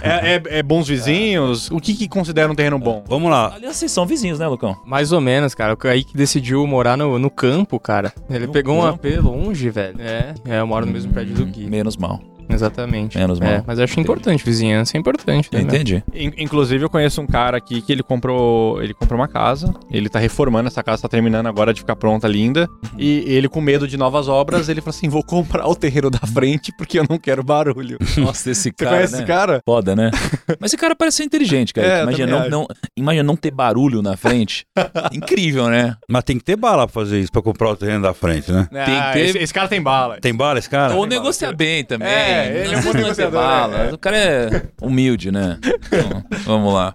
[0.02, 1.70] É, é- é bons vizinhos?
[1.72, 3.04] O que que considera um terreno bom?
[3.08, 3.54] Vamos lá.
[3.56, 4.76] Aliás, vocês são vizinhos, né, Lucão?
[4.86, 5.25] Mais ou menos,
[5.56, 5.74] cara.
[5.74, 8.14] O Kaique decidiu morar no, no campo, cara.
[8.30, 9.08] Ele No pegou um campo?
[9.08, 9.96] AP longe, velho.
[10.00, 11.68] É, é, eu moro no mesmo prédio do Hum, Gui.
[11.70, 12.22] Menos mal.
[12.50, 13.18] Exatamente.
[13.18, 13.64] Menos É, mal.
[13.68, 14.06] mas eu acho Entendi.
[14.12, 15.50] importante, vizinhança é importante.
[15.52, 15.62] Né?
[15.62, 16.04] Entendi.
[16.14, 20.10] In- Inclusive, eu conheço um cara aqui que ele comprou, ele comprou uma casa, ele
[20.10, 22.68] tá reformando essa casa, tá terminando agora de ficar pronta, linda.
[22.98, 26.20] E ele, com medo de novas obras, ele falou assim: vou comprar o terreiro da
[26.20, 27.98] frente porque eu não quero barulho.
[28.18, 28.96] Nossa, esse Você cara.
[28.98, 29.20] conhece né?
[29.20, 29.62] esse cara?
[29.66, 30.12] Foda, né?
[30.60, 31.86] Mas esse cara parece ser inteligente, cara.
[31.96, 34.66] É, imagina, não, não, imagina não ter barulho na frente.
[35.14, 35.96] Incrível, né?
[36.10, 38.68] Mas tem que ter bala pra fazer isso, pra comprar o terreno da frente, né?
[38.72, 40.18] Tem que ter- Ah, esse, esse cara tem bala.
[40.20, 40.96] Tem bala esse cara?
[40.96, 42.08] Ou negociar bem também.
[42.08, 43.78] É, ele é um bom negociador, bala.
[43.78, 43.94] é.
[43.94, 45.58] O cara é humilde, né?
[45.88, 46.94] Então, vamos lá.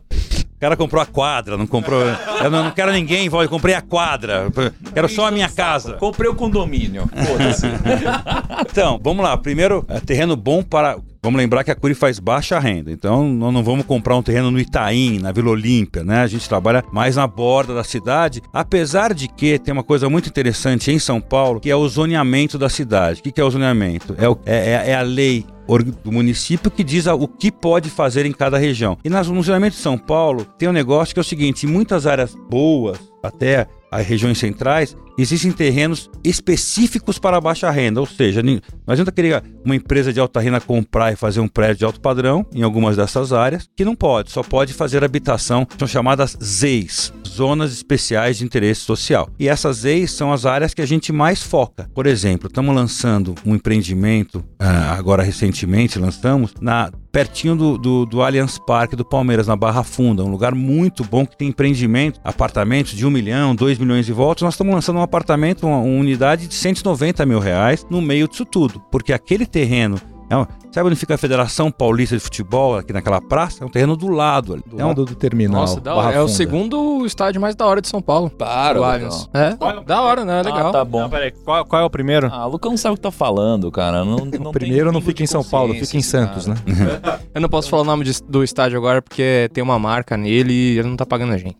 [0.61, 2.03] O cara comprou a quadra, não comprou.
[2.45, 4.49] Eu não, não quero ninguém, eu comprei a quadra.
[4.93, 5.95] Quero só a minha casa.
[5.95, 7.09] Comprei o condomínio.
[8.71, 9.37] Então, vamos lá.
[9.39, 10.97] Primeiro, é terreno bom para.
[11.23, 12.91] Vamos lembrar que a Curi faz baixa renda.
[12.93, 16.21] Então, nós não vamos comprar um terreno no Itaim, na Vila Olímpia, né?
[16.23, 18.43] A gente trabalha mais na borda da cidade.
[18.53, 22.59] Apesar de que tem uma coisa muito interessante em São Paulo, que é o zoneamento
[22.59, 23.21] da cidade.
[23.21, 24.15] O que é o zoneamento?
[24.19, 25.45] É, o- é- é- é a lei
[25.79, 28.99] do município que diz o que pode fazer em cada região.
[29.05, 31.69] E nas- no zoneamento de São Paulo tem um negócio que é o seguinte: em
[31.69, 38.01] muitas áreas boas, até as regiões centrais, existem terrenos específicos para baixa renda.
[38.01, 41.77] Ou seja, não adianta querer uma empresa de alta renda comprar e fazer um prédio
[41.79, 45.89] de alto padrão em algumas dessas áreas, que não pode, só pode fazer habitação, são
[45.89, 49.29] chamadas ZEIs, Zonas Especiais de Interesse Social.
[49.39, 51.89] E essas ZEIs são as áreas que a gente mais foca.
[51.95, 58.23] Por exemplo, estamos lançando um empreendimento, ah, agora recentemente lançamos, na pertinho do, do, do
[58.23, 62.93] Allianz Parque do Palmeiras, na Barra Funda, um lugar muito bom que tem empreendimento, apartamentos
[62.93, 64.43] de 1 milhão, 2 milhões e voltas.
[64.43, 68.45] Nós estamos lançando um apartamento, uma, uma unidade de 190 mil reais no meio disso
[68.45, 70.01] tudo, porque aquele terreno.
[70.29, 73.63] É um, sabe onde fica a Federação Paulista de Futebol, aqui naquela praça?
[73.65, 74.63] É um terreno do lado ali.
[74.67, 75.61] Do É um- lado do terminal.
[75.63, 76.15] Nossa, da hora.
[76.17, 78.31] É o segundo estádio mais da hora de São Paulo.
[78.31, 78.93] Para, o Lucão.
[78.93, 79.29] Allianz.
[79.35, 80.43] É, da hora, né?
[80.43, 80.69] Legal.
[80.69, 81.01] Ah, tá bom.
[81.03, 82.29] Não, peraí, qual, qual é o primeiro?
[82.33, 84.05] Ah, o Lucão não sabe o que tá falando, cara.
[84.05, 86.59] Não, não O primeiro não fica em São Paulo, fica em Santos, cara.
[86.67, 87.21] né?
[87.35, 90.53] Eu não posso falar o nome de- do estádio agora porque tem uma marca nele
[90.53, 91.57] e ele não tá pagando a gente.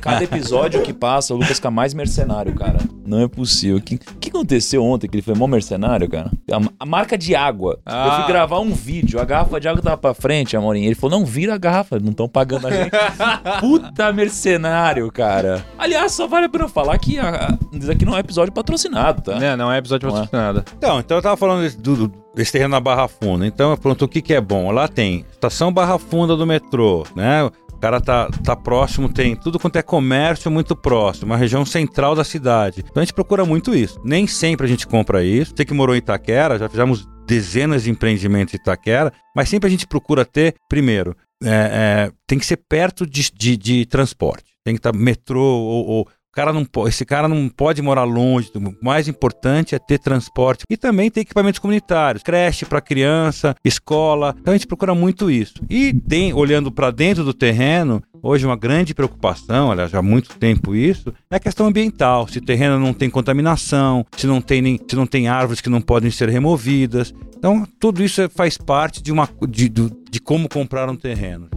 [0.00, 2.78] Cada episódio que passa, o Lucas fica mais mercenário, cara.
[3.06, 3.76] Não é possível.
[3.78, 6.30] O que, que aconteceu ontem que ele foi mó mercenário, cara?
[6.50, 7.78] A, a marca de água.
[7.90, 8.16] Eu Ah.
[8.22, 10.84] fui gravar um vídeo, a garrafa de água tava pra frente, Amorim.
[10.84, 12.90] Ele falou, não, vira a garrafa, não estão pagando a gente.
[13.60, 15.64] Puta mercenário, cara.
[15.78, 19.22] Aliás, só vale a pena falar que a, a- isso aqui não é episódio patrocinado,
[19.22, 19.38] tá?
[19.38, 20.20] Não, não é episódio Não é.
[20.20, 20.64] patrocinado.
[20.76, 23.46] Então, então eu tava falando desse, do- do- desse terreno na Barra Funda.
[23.46, 24.70] Então, pronto, o que que é bom?
[24.70, 27.44] Lá tem estação Barra Funda do metrô, né?
[27.44, 32.14] O cara tá, tá próximo, tem tudo quanto é comércio muito próximo, uma região central
[32.14, 32.84] da cidade.
[32.86, 33.98] Então a gente procura muito isso.
[34.04, 35.54] Nem sempre a gente compra isso.
[35.56, 39.70] Você que morou em Itaquera, já fizemos dezenas de empreendimentos em Itaquera, mas sempre a
[39.70, 44.50] gente procura ter, primeiro, é, é, tem que ser perto de, de, de transporte.
[44.64, 48.50] Tem que estar metrô ou, ou cara não po- esse cara não pode morar longe.
[48.54, 54.34] O mais importante é ter transporte e também ter equipamentos comunitários, creche para criança, escola.
[54.38, 55.62] Então a gente procura muito isso.
[55.68, 60.36] E tem, olhando para dentro do terreno, hoje uma grande preocupação, aliás, já há muito
[60.38, 62.28] tempo isso, é a questão ambiental.
[62.28, 65.68] Se o terreno não tem contaminação, se não tem, nem, se não tem árvores que
[65.68, 67.14] não podem ser removidas.
[67.36, 71.48] Então, tudo isso faz parte de, uma, de, de como comprar um terreno.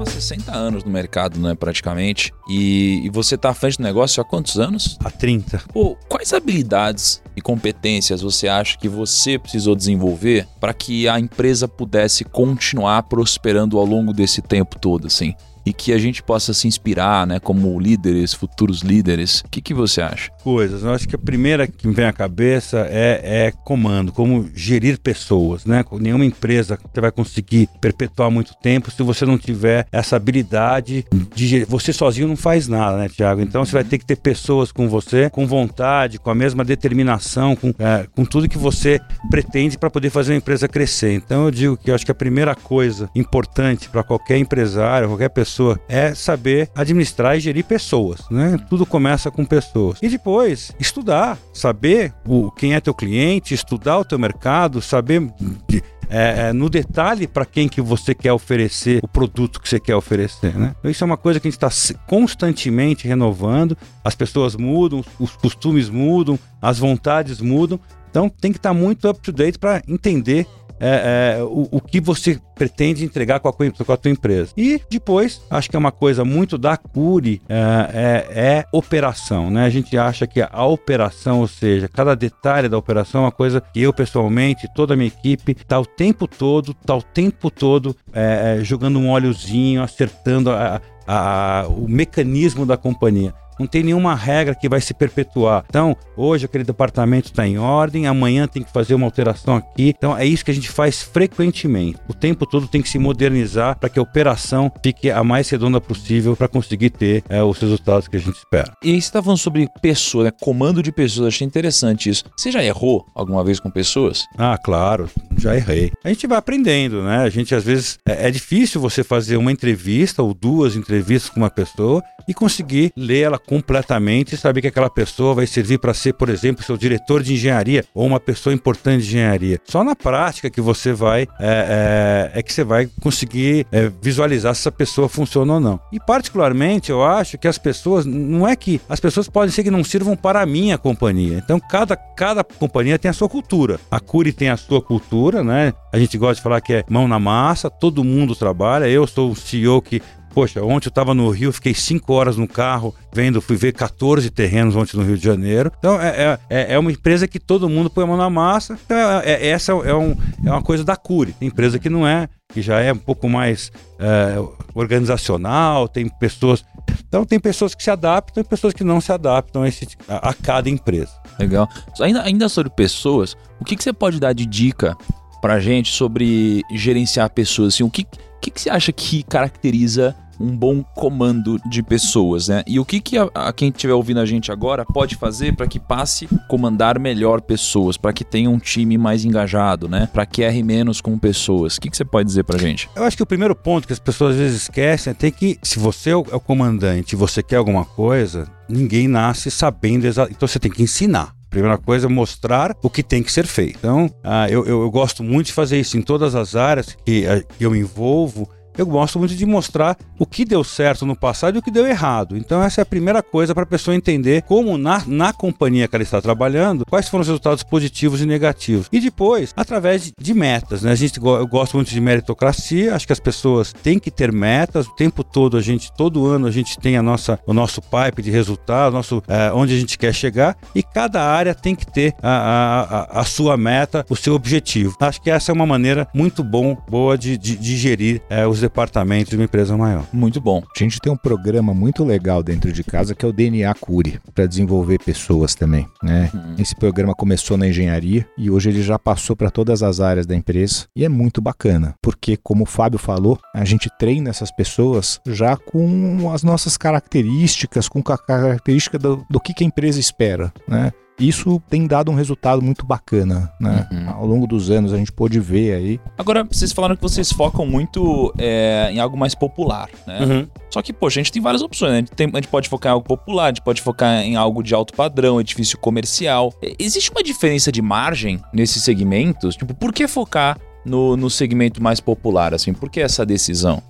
[0.00, 2.32] Estão há 60 anos no mercado, né, praticamente.
[2.48, 4.98] E, e você tá à frente do negócio há quantos anos?
[5.04, 5.62] Há 30.
[5.72, 11.68] Pô, quais habilidades e competências você acha que você precisou desenvolver para que a empresa
[11.68, 15.34] pudesse continuar prosperando ao longo desse tempo todo, assim?
[15.64, 19.40] E que a gente possa se inspirar, né, como líderes, futuros líderes?
[19.40, 20.30] O que, que você acha?
[20.42, 20.82] Coisas.
[20.82, 24.98] Eu acho que a primeira que me vem à cabeça é, é comando, como gerir
[24.98, 25.84] pessoas, né?
[25.92, 31.46] Nenhuma empresa você vai conseguir perpetuar muito tempo se você não tiver essa habilidade de
[31.46, 31.66] gerir.
[31.66, 33.40] Você sozinho não faz nada, né, Tiago?
[33.40, 37.54] Então você vai ter que ter pessoas com você, com vontade, com a mesma determinação,
[37.54, 41.12] com, é, com tudo que você pretende para poder fazer uma empresa crescer.
[41.12, 45.30] Então eu digo que eu acho que a primeira coisa importante para qualquer empresário, qualquer
[45.30, 45.49] pessoa,
[45.88, 48.58] é saber administrar e gerir pessoas, né?
[48.68, 49.98] Tudo começa com pessoas.
[50.02, 55.20] E depois, estudar, saber o, quem é teu cliente, estudar o teu mercado, saber
[55.68, 59.78] de, é, é, no detalhe para quem que você quer oferecer o produto que você
[59.78, 60.74] quer oferecer, né?
[60.78, 63.78] Então, isso é uma coisa que a gente está constantemente renovando.
[64.04, 67.78] As pessoas mudam, os costumes mudam, as vontades mudam.
[68.10, 70.44] Então tem que estar tá muito up to date para entender
[70.80, 74.52] é, é, o, o, que você pretende entregar com a, com a tua empresa.
[74.56, 77.58] E depois, acho que é uma coisa muito da Cure, é,
[77.92, 79.64] é, é, operação, né?
[79.64, 83.60] A gente acha que a operação, ou seja, cada detalhe da operação é uma coisa
[83.60, 87.94] que eu pessoalmente, toda a minha equipe, tá o tempo todo, tá o tempo todo
[88.12, 94.14] é, é, jogando um óleozinho, acertando a, a, o mecanismo da companhia não tem nenhuma
[94.14, 95.64] regra que vai se perpetuar.
[95.68, 99.94] Então, hoje aquele departamento está em ordem, amanhã tem que fazer uma alteração aqui.
[99.96, 101.98] Então, é isso que a gente faz frequentemente.
[102.08, 105.80] O tempo todo tem que se modernizar para que a operação fique a mais redonda
[105.80, 108.72] possível para conseguir ter é, os resultados que a gente espera.
[108.82, 110.32] E aí você está falando sobre pessoa, né?
[110.40, 111.28] comando de pessoas.
[111.28, 112.24] Achei interessante isso.
[112.36, 114.24] Você já errou alguma vez com pessoas?
[114.38, 115.92] Ah, claro, já errei.
[116.02, 117.18] A gente vai aprendendo, né?
[117.18, 121.40] A gente às vezes é, é difícil você fazer uma entrevista ou duas entrevistas com
[121.40, 125.92] uma pessoa e conseguir ler ela completamente e saber que aquela pessoa vai servir para
[125.92, 129.58] ser, por exemplo, seu diretor de engenharia ou uma pessoa importante de engenharia.
[129.64, 134.54] Só na prática que você vai é, é, é que você vai conseguir é, visualizar
[134.54, 135.80] se essa pessoa funciona ou não.
[135.90, 139.70] E particularmente eu acho que as pessoas não é que as pessoas podem ser que
[139.70, 141.42] não sirvam para a minha companhia.
[141.42, 143.80] Então cada cada companhia tem a sua cultura.
[143.90, 145.72] A Curi tem a sua cultura, né?
[145.92, 148.88] A gente gosta de falar que é mão na massa, todo mundo trabalha.
[148.88, 150.00] Eu sou o CEO que
[150.32, 154.30] Poxa, ontem eu estava no Rio, fiquei 5 horas no carro vendo, fui ver 14
[154.30, 155.72] terrenos ontem no Rio de Janeiro.
[155.78, 158.78] Então é, é, é uma empresa que todo mundo põe a mão na massa.
[158.84, 161.32] Então, é, é, essa é, um, é uma coisa da Cure.
[161.32, 164.36] Tem empresa que não é, que já é um pouco mais é,
[164.74, 166.64] organizacional, tem pessoas.
[167.08, 170.30] Então tem pessoas que se adaptam e pessoas que não se adaptam a, esse, a,
[170.30, 171.10] a cada empresa.
[171.38, 171.68] Legal.
[172.00, 174.96] Ainda, ainda sobre pessoas, o que, que você pode dar de dica
[175.40, 177.74] pra gente sobre gerenciar pessoas?
[177.74, 178.06] Assim, o que
[178.40, 182.62] que, que você acha que caracteriza um bom comando de pessoas, né?
[182.66, 185.66] E o que, que a, a quem estiver ouvindo a gente agora pode fazer para
[185.66, 190.08] que passe comandar melhor pessoas, para que tenha um time mais engajado, né?
[190.10, 191.76] Para que erre menos com pessoas.
[191.76, 192.88] O que, que você pode dizer para gente?
[192.96, 195.58] Eu acho que o primeiro ponto que as pessoas às vezes esquecem é ter que,
[195.62, 200.36] se você é o, é comandante você quer alguma coisa, ninguém nasce sabendo exatamente.
[200.36, 201.34] Então você tem que ensinar.
[201.50, 203.76] Primeira coisa é mostrar o que tem que ser feito.
[203.78, 207.26] Então, ah, eu, eu, eu, gosto muito de fazer isso em todas as áreas que,
[207.26, 208.48] ah, que eu envolvo
[208.80, 211.86] eu gosto muito de mostrar o que deu certo no passado e o que deu
[211.86, 212.36] errado.
[212.36, 215.94] Então, essa é a primeira coisa para a pessoa entender como na, na companhia que
[215.94, 218.86] ela está trabalhando, quais foram os resultados positivos e negativos.
[218.90, 220.82] E depois, através de, de metas.
[220.82, 220.92] Né?
[220.92, 224.86] A gente, eu gosto muito de meritocracia, acho que as pessoas têm que ter metas.
[224.86, 228.22] O tempo todo, a gente, todo ano, a gente tem a nossa, o nosso pipe
[228.22, 232.14] de resultados, nosso, é, onde a gente quer chegar, e cada área tem que ter
[232.22, 234.96] a, a, a, a sua meta, o seu objetivo.
[235.00, 238.62] Acho que essa é uma maneira muito bom, boa de, de, de gerir é, os
[238.70, 240.06] departamentos de uma empresa maior.
[240.12, 240.62] Muito bom.
[240.74, 244.20] A gente tem um programa muito legal dentro de casa que é o DNA Cure,
[244.32, 245.86] para desenvolver pessoas também.
[246.02, 246.30] Né?
[246.32, 246.54] Uhum.
[246.58, 250.36] Esse programa começou na engenharia e hoje ele já passou para todas as áreas da
[250.36, 255.20] empresa e é muito bacana, porque, como o Fábio falou, a gente treina essas pessoas
[255.26, 260.52] já com as nossas características, com a característica do, do que, que a empresa espera.
[260.68, 260.92] Né?
[261.20, 263.86] Isso tem dado um resultado muito bacana, né?
[263.90, 264.10] Uhum.
[264.10, 266.00] Ao longo dos anos a gente pôde ver aí.
[266.16, 270.20] Agora, vocês falaram que vocês focam muito é, em algo mais popular, né?
[270.20, 270.48] Uhum.
[270.70, 271.98] Só que, poxa, a gente tem várias opções, né?
[271.98, 274.36] A gente, tem, a gente, pode focar em algo popular, a gente pode focar em
[274.36, 276.52] algo de alto padrão, edifício comercial.
[276.78, 279.56] Existe uma diferença de margem nesses segmentos?
[279.56, 282.72] Tipo, por que focar no, no segmento mais popular, assim?
[282.72, 283.82] Por que essa decisão?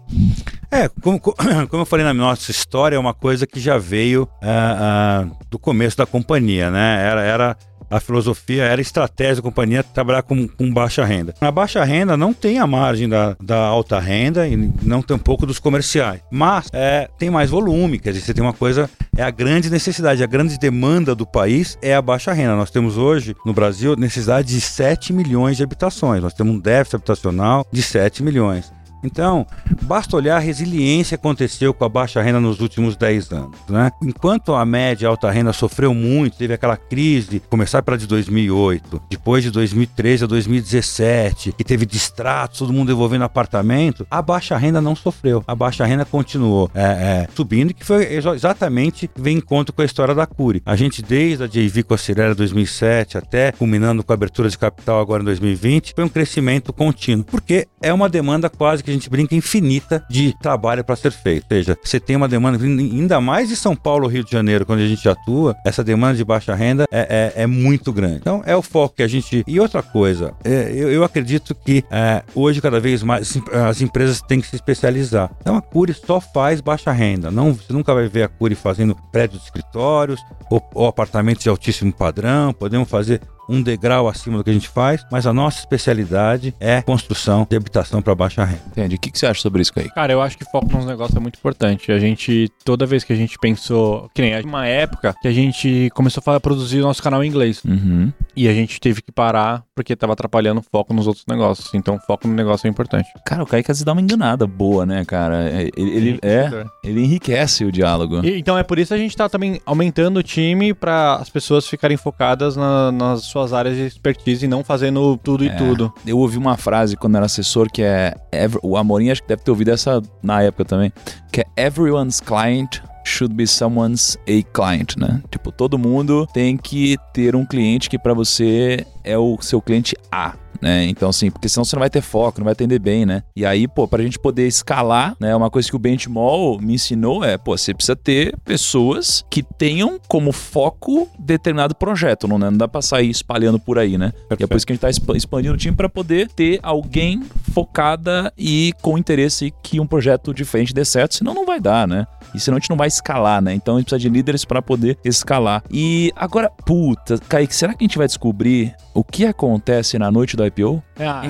[0.71, 5.27] É, como, como eu falei na nossa história, é uma coisa que já veio uh,
[5.27, 7.03] uh, do começo da companhia, né?
[7.03, 7.57] Era, era
[7.91, 11.35] a filosofia era estratégia da companhia trabalhar com, com baixa renda.
[11.41, 15.21] A baixa renda não tem a margem da, da alta renda e não tem um
[15.21, 19.23] pouco dos comerciais, mas é, tem mais volume, quer dizer, você tem uma coisa, é
[19.23, 22.55] a grande necessidade, a grande demanda do país é a baixa renda.
[22.55, 26.97] Nós temos hoje no Brasil necessidade de 7 milhões de habitações, nós temos um déficit
[26.97, 28.73] habitacional de 7 milhões.
[29.03, 29.47] Então,
[29.83, 33.57] basta olhar a resiliência que aconteceu com a baixa renda nos últimos 10 anos.
[33.69, 33.91] Né?
[34.03, 39.03] Enquanto a média e alta renda sofreu muito, teve aquela crise, começar pela de 2008,
[39.11, 44.81] depois de 2013 a 2017, que teve distratos, todo mundo devolvendo apartamento, a baixa renda
[44.81, 45.43] não sofreu.
[45.47, 49.85] A baixa renda continuou é, é, subindo, que foi exatamente vem em conta com a
[49.85, 50.63] história da Cure.
[50.65, 54.59] A gente, desde a JV com a Cirela 2007 até culminando com a abertura de
[54.59, 58.95] capital agora em 2020, foi um crescimento contínuo, porque é uma demanda quase que a
[58.95, 61.45] gente brinca infinita de trabalho para ser feito.
[61.45, 64.81] Ou seja, você tem uma demanda ainda mais de São Paulo, Rio de Janeiro, quando
[64.81, 68.17] a gente atua, essa demanda de baixa renda é, é, é muito grande.
[68.17, 69.45] Então é o foco que a gente.
[69.47, 73.39] E outra coisa, é, eu, eu, acredito que é, hoje cada vez mais
[73.69, 75.31] as empresas têm que se especializar.
[75.41, 77.31] Então a Cure só faz baixa renda.
[77.31, 80.21] Não, você nunca vai ver a Cure fazendo prédios de escritórios
[80.51, 82.53] ou, ou apartamentos de altíssimo padrão.
[82.53, 83.21] Podemos fazer
[83.51, 87.57] um degrau acima do que a gente faz, mas a nossa especialidade é construção de
[87.57, 88.63] habitação para baixa renda.
[88.69, 88.95] Entendi.
[88.95, 89.91] O que, que você acha sobre isso, aí?
[89.91, 91.91] Cara, eu acho que foco nos negócios é muito importante.
[91.91, 95.91] A gente, toda vez que a gente pensou, que nem uma época que a gente
[95.95, 97.63] começou a produzir o nosso canal em inglês.
[97.65, 98.13] Uhum.
[98.37, 101.73] E a gente teve que parar porque tava atrapalhando o foco nos outros negócios.
[101.75, 103.09] Então, foco no negócio é importante.
[103.25, 105.51] Cara, o Kaique às vezes dá uma enganada boa, né, cara?
[105.51, 108.25] Ele, ele é, ele enriquece o diálogo.
[108.25, 111.31] E, então é por isso que a gente tá também aumentando o time para as
[111.31, 115.47] pessoas ficarem focadas na, nas suas suas áreas de expertise e não fazendo tudo é,
[115.47, 115.93] e tudo.
[116.07, 118.15] Eu ouvi uma frase quando era assessor que é.
[118.63, 120.93] O Amorim acho que deve ter ouvido essa na época também.
[121.33, 125.23] Que é everyone's client should be someone's a client, né?
[125.31, 129.97] Tipo, todo mundo tem que ter um cliente que para você é o seu cliente
[130.13, 130.85] A né?
[130.85, 133.23] Então, assim, porque senão você não vai ter foco, não vai atender bem, né?
[133.35, 135.35] E aí, pô, pra gente poder escalar, né?
[135.35, 140.01] Uma coisa que o Benchmall me ensinou é, pô, você precisa ter pessoas que tenham
[140.09, 142.51] como foco determinado projeto, não, né?
[142.51, 144.11] não dá pra sair espalhando por aí, né?
[144.11, 144.41] Perfeito.
[144.41, 147.23] E é por isso que a gente tá expandindo o time para poder ter alguém
[147.53, 152.07] focada e com interesse que um projeto diferente dê certo, senão não vai dar, né?
[152.35, 153.55] E senão a gente não vai escalar, né?
[153.55, 155.63] Então a gente precisa de líderes para poder escalar.
[155.71, 160.37] E agora, puta, Kaique, será que a gente vai descobrir o que acontece na noite
[160.37, 160.83] do IPO?
[160.99, 161.23] Ah,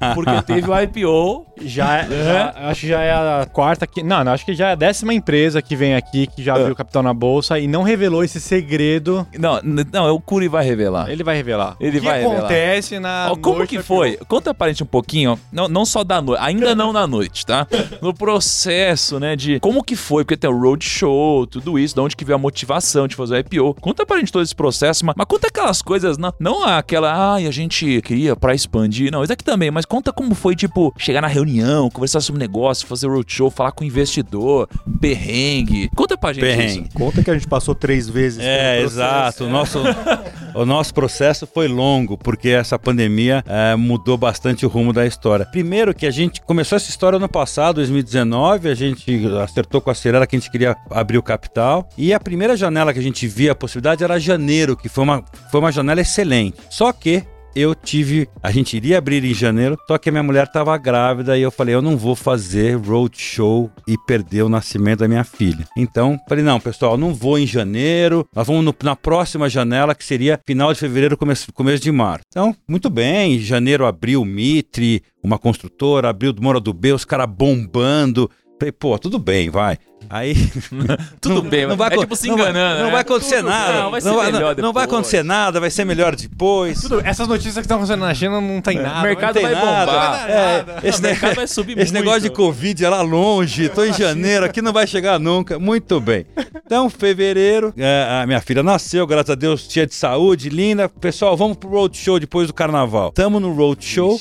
[0.00, 0.14] não.
[0.14, 1.46] Porque teve o IPO.
[1.60, 4.02] Já, é, já, acho que já é a quarta que.
[4.02, 6.72] Não, não, acho que já é a décima empresa que vem aqui que já abriu
[6.72, 6.76] uh.
[6.76, 9.26] capital na bolsa e não revelou esse segredo.
[9.38, 11.10] Não, não, é o Curi vai revelar.
[11.10, 11.76] Ele vai revelar.
[11.78, 13.26] Ele o que vai acontece revelar.
[13.26, 13.32] na.
[13.32, 14.16] Ó, como que foi?
[14.28, 17.66] Conta pra gente um pouquinho, não, não só da noite, ainda não na noite, tá?
[18.00, 22.16] No processo, né, de como que foi, porque tem o roadshow, tudo isso, de onde
[22.16, 23.74] que veio a motivação de fazer o IPO.
[23.80, 27.46] Conta pra gente todo esse processo, mas, mas conta aquelas coisas, não, não aquela, ai,
[27.46, 31.20] a gente queria pra expandir, não, isso aqui também, mas conta como foi, tipo, chegar
[31.20, 34.68] na reunião, conversar sobre negócio, fazer roadshow, falar com o investidor,
[35.00, 35.90] perrengue.
[35.94, 36.88] Conta pra gente perrengue.
[36.88, 36.98] isso.
[36.98, 38.38] Conta que a gente passou três vezes.
[38.40, 39.44] É, exato.
[39.44, 39.82] O nosso,
[40.54, 45.44] o nosso processo foi longo, porque essa pandemia é, mudou bastante o rumo da história.
[45.44, 49.94] Primeiro que a gente começou essa história no passado, 2019, a gente acertou com a
[49.94, 53.26] Cirela que a gente queria abrir o capital, e a primeira janela que a gente
[53.26, 56.58] via a possibilidade era janeiro, que foi uma, foi uma janela excelente.
[56.70, 58.28] Só que eu tive.
[58.42, 61.50] A gente iria abrir em janeiro, só que a minha mulher estava grávida e eu
[61.50, 65.66] falei: eu não vou fazer roadshow e perder o nascimento da minha filha.
[65.76, 70.04] Então, falei: não, pessoal, não vou em janeiro, nós vamos no, na próxima janela, que
[70.04, 72.24] seria final de fevereiro, começo, começo de março.
[72.28, 77.28] Então, muito bem, em janeiro abriu Mitre, uma construtora, abriu Mora do B, os caras
[77.28, 78.30] bombando.
[78.58, 79.76] Falei, pô, tudo bem, vai.
[80.08, 80.34] Aí.
[81.20, 82.52] Tudo bem, não vai, é tipo se enganando.
[82.52, 82.82] Não, né?
[82.82, 83.72] não vai acontecer Tudo nada.
[83.72, 86.82] Não, vai, não, vai, não vai, acontecer nada, vai ser melhor depois.
[86.82, 89.00] Tudo, essas notícias que estão acontecendo na China não tem nada.
[89.00, 89.86] O mercado vai nada.
[89.86, 90.30] bombar.
[90.30, 92.04] É, esse o mercado vai subir Esse muito.
[92.04, 95.58] negócio de Covid é lá longe, tô em janeiro, aqui não vai chegar nunca.
[95.58, 96.26] Muito bem.
[96.64, 100.88] Então, fevereiro, é, a minha filha nasceu, graças a Deus, cheia de saúde, linda.
[100.88, 103.12] Pessoal, vamos pro roadshow depois do carnaval.
[103.12, 104.20] Tamo no roadshow,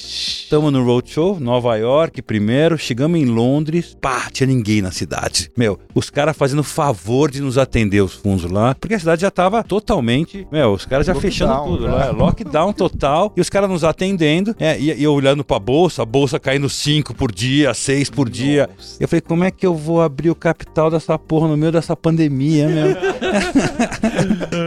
[0.49, 5.51] tamo no roadshow, Nova York primeiro, chegamos em Londres, pá, tinha ninguém na cidade.
[5.57, 9.31] Meu, os caras fazendo favor de nos atender os fundos lá, porque a cidade já
[9.31, 12.11] tava totalmente, meu, os caras já Lockdown, fechando tudo lá, né?
[12.11, 16.05] lockdown total, e os caras nos atendendo, é, e, e eu olhando pra bolsa, a
[16.05, 18.69] bolsa caindo 5 por dia, 6 por dia.
[18.75, 18.97] Nossa.
[18.99, 21.95] Eu falei, como é que eu vou abrir o capital dessa porra no meio dessa
[21.95, 22.95] pandemia, meu?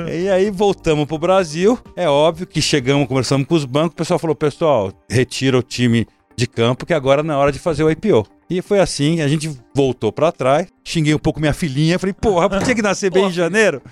[0.13, 4.19] e aí voltamos pro Brasil, é óbvio que chegamos, conversamos com os bancos, o pessoal
[4.19, 7.91] falou, pessoal, retira o time de campo, que agora não é hora de fazer o
[7.91, 8.27] IPO.
[8.55, 12.49] E foi assim, a gente voltou para trás, xinguei um pouco minha filhinha, falei, porra,
[12.61, 13.83] tinha que nascer bem em janeiro?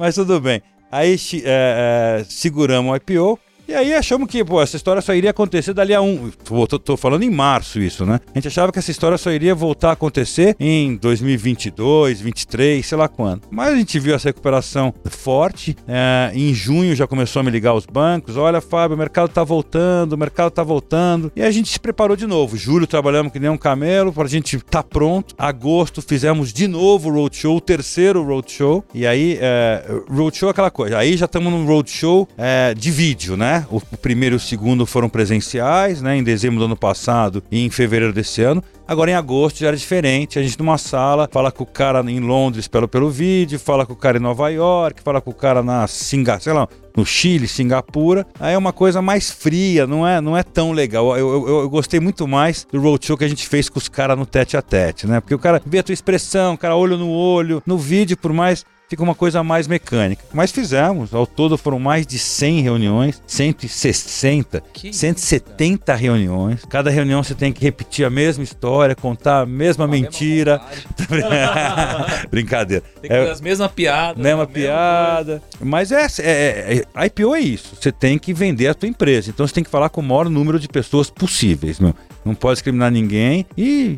[0.00, 0.60] Mas tudo bem.
[0.90, 3.38] Aí é, é, seguramos o IPO
[3.70, 6.28] E aí achamos que, pô, essa história só iria acontecer dali a um.
[6.44, 8.18] Tô, tô- falando em março isso, né?
[8.34, 12.98] A gente achava que essa história só iria voltar a acontecer em 2022, 23, sei
[12.98, 13.42] lá quando.
[13.48, 15.76] Mas a gente viu essa recuperação forte.
[15.86, 18.36] é, em junho já começou a me ligar os bancos.
[18.36, 21.30] Olha, Fábio, o mercado tá voltando, o mercado tá voltando.
[21.36, 22.56] E a gente se preparou de novo.
[22.56, 25.32] Julho trabalhamos que nem um camelo pra gente tá pronto.
[25.38, 28.84] Agosto fizemos de novo o roadshow, o terceiro roadshow.
[28.92, 30.98] E aí, é, roadshow é aquela coisa.
[30.98, 33.59] Aí já estamos num roadshow é, de vídeo, né?
[33.70, 36.16] O, primeiro e o segundo foram presenciais, né?
[36.16, 38.62] Em dezembro do ano passado e em fevereiro desse ano.
[38.86, 42.18] Agora em agosto já era diferente, a gente numa sala, fala com o cara em
[42.18, 45.62] Londres pelo, pelo vídeo, fala com o cara em Nova York, fala com o cara
[45.62, 48.26] na Singapura, sei lá, no Chile, Singapura.
[48.40, 51.16] Aí é uma coisa mais fria, não é, não é tão legal.
[51.16, 53.88] Eu, eu, eu- eu gostei muito mais do roadshow que a gente fez com os
[53.88, 55.20] caras no tete a tete, né?
[55.20, 58.32] Porque o cara vê a tua expressão, o cara olho no olho, no vídeo, por
[58.32, 60.22] mais fica uma coisa mais mecânica.
[60.34, 66.64] Mas fizemos, ao todo foram mais de 100 reuniões, 160, Que 170 reuniões.
[66.68, 70.60] Cada reunião você tem que repetir a mesma história, contar a mesma mentira.
[72.30, 72.82] Brincadeira.
[73.00, 74.16] Tem que É- fazer as mesmas piadas.
[74.16, 75.42] mesma a mesma piada.
[75.60, 77.76] Mas é, é, é- IPO é isso.
[77.80, 79.30] Você tem que vender a tua empresa.
[79.30, 81.78] Então você tem que falar com o maior número de pessoas possíveis.
[81.78, 83.46] Não, não pode discriminar ninguém.
[83.56, 83.96] E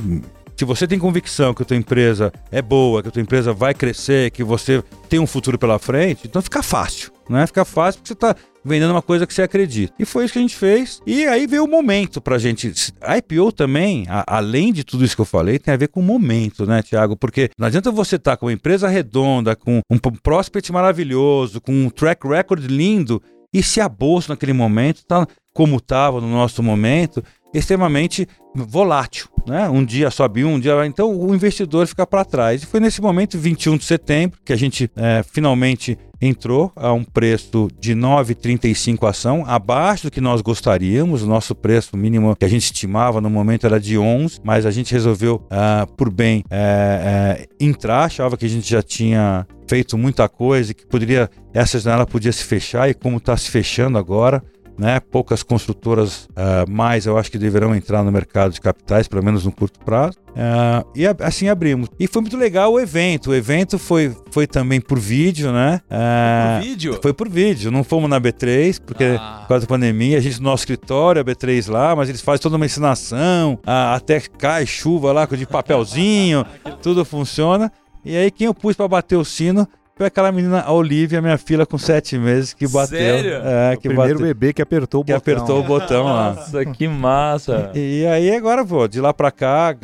[0.57, 3.75] se você tem convicção que a tua empresa é boa, que a tua empresa vai
[3.75, 7.11] crescer, que você tem um futuro pela frente, então fica fácil.
[7.29, 7.47] Não é?
[7.47, 9.93] Fica fácil porque você está vendendo uma coisa que você acredita.
[9.99, 11.01] E foi isso que a gente fez.
[11.07, 12.73] E aí veio o momento pra gente.
[13.01, 16.01] A IPO também, a- além de tudo isso que eu falei, tem a ver com
[16.01, 17.17] o momento, né, Tiago?
[17.17, 21.89] Porque não adianta você estar com uma empresa redonda, com um prospect maravilhoso, com um
[21.91, 23.23] track record lindo,
[23.55, 27.23] e se a bolsa naquele momento tá como estava no nosso momento,
[27.53, 29.69] extremamente volátil, né?
[29.69, 30.87] Um dia sobe um, um dia.
[30.87, 32.63] Então o investidor fica para trás.
[32.63, 37.03] E foi nesse momento, 21 de setembro, que a gente eh, finalmente entrou a um
[37.03, 41.23] preço de 9,35 a ação, abaixo do que nós gostaríamos.
[41.23, 44.71] O nosso preço mínimo que a gente estimava no momento era de 11, mas a
[44.71, 48.05] gente resolveu, ah, por bem, eh, eh, entrar.
[48.05, 52.33] Achava que a gente já tinha feito muita coisa e que poderia essa janela podia
[52.33, 54.43] se fechar e como está se fechando agora.
[54.83, 54.99] Né?
[54.99, 59.45] Poucas construtoras ah, mais eu acho que deverão entrar no mercado de capitais, pelo menos
[59.45, 60.17] no curto prazo.
[60.37, 61.89] Ah, e assim abrimos.
[62.01, 63.31] E foi muito legal o evento.
[63.31, 65.81] O evento foi, foi também por vídeo, né?
[65.89, 66.99] Ah, Por vídeo?
[67.01, 67.71] Foi por vídeo.
[67.71, 69.39] Não fomos na B3, porque Ah.
[69.43, 72.43] por causa da pandemia, a gente no nosso escritório, a B3 lá, mas eles fazem
[72.43, 76.45] toda uma ensinação, ah, até cai chuva lá de papelzinho,
[76.83, 77.71] tudo funciona.
[78.05, 79.65] E aí quem eu pus pra bater o sino
[79.97, 82.99] foi aquela menina, a Olivia, minha filha com sete meses, que bateu.
[82.99, 83.35] Sério?
[83.45, 85.35] É, o que primeiro bateu, bebê que apertou o que botão.
[85.35, 86.33] apertou o botão lá.
[86.35, 87.71] Nossa, que massa.
[87.75, 89.77] E aí agora, pô, de lá pra cá,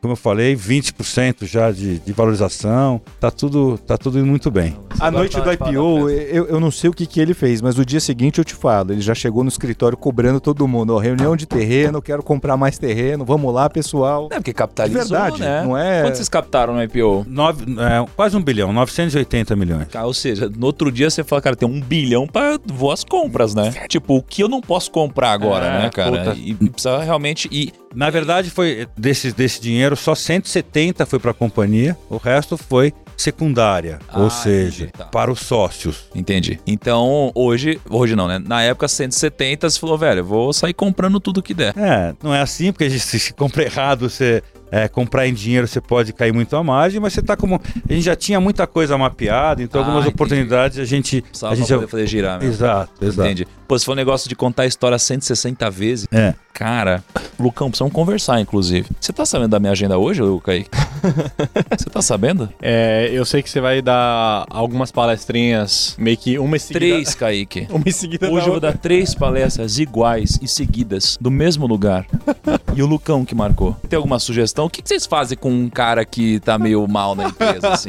[0.00, 4.76] como eu falei, 20% já de, de valorização, tá tudo, tá tudo indo muito bem.
[5.00, 7.84] A noite do IPO, eu, eu não sei o que, que ele fez, mas no
[7.84, 8.92] dia seguinte eu te falo.
[8.92, 10.94] Ele já chegou no escritório cobrando todo mundo.
[10.94, 14.28] Ó, reunião de terreno, quero comprar mais terreno, vamos lá, pessoal.
[14.30, 15.62] É porque capitalizou, De verdade, né?
[15.64, 17.26] não é- Quanto vocês captaram no IPO?
[17.28, 19.88] Nove, é, quase um bilhão, 980 milhões.
[20.04, 23.54] Ou seja, no outro dia você fala, cara, tem um bilhão pra voar as compras,
[23.54, 23.72] né?
[23.88, 26.10] Tipo, o que eu não posso comprar agora, É, né, cara?
[26.10, 26.34] puta.
[26.38, 27.48] E precisa realmente.
[27.50, 32.56] E Na verdade, foi desse, desse dinheiro, só 170 foi para a companhia, o resto
[32.58, 35.04] foi secundária, Ah, ou seja, entendi, tá.
[35.06, 36.04] para os sócios.
[36.14, 36.60] Entendi.
[36.66, 38.38] Então, hoje, hoje não, né?
[38.38, 41.74] Na época 170, você falou, velho, eu vou sair comprando tudo que der.
[41.78, 45.66] É, não é assim, porque a gente, se compra errado, você é, comprar em dinheiro,
[45.68, 47.60] você pode cair muito à margem, mas você tá como.
[47.88, 50.14] A gente já tinha muita coisa mapeada, então Ah, algumas entendi.
[50.14, 51.22] oportunidades a gente.
[51.22, 52.52] Precisava a gente poder fazer girar mesmo.
[52.54, 53.26] Exato, exato.
[53.28, 53.46] Entendi.
[53.68, 56.34] Pô, se for um negócio de contar a história 160 vezes, É.
[56.56, 57.04] cara,
[57.38, 58.88] Lucão, precisamos conversar, inclusive.
[58.98, 60.70] Você tá sabendo da minha agenda hoje, Kaique?
[61.78, 62.48] Você tá sabendo?
[62.62, 66.78] É, eu sei que você vai dar algumas palestrinhas, meio que uma em seguida.
[66.86, 67.66] Três, Kaique.
[67.76, 71.66] Uma em seguida Hoje da eu vou dar três palestras iguais e seguidas, do mesmo
[71.66, 72.06] lugar.
[72.74, 73.76] E o Lucão que marcou.
[73.88, 74.64] Tem alguma sugestão?
[74.64, 77.88] O que vocês fazem com um cara que tá meio mal na empresa, assim?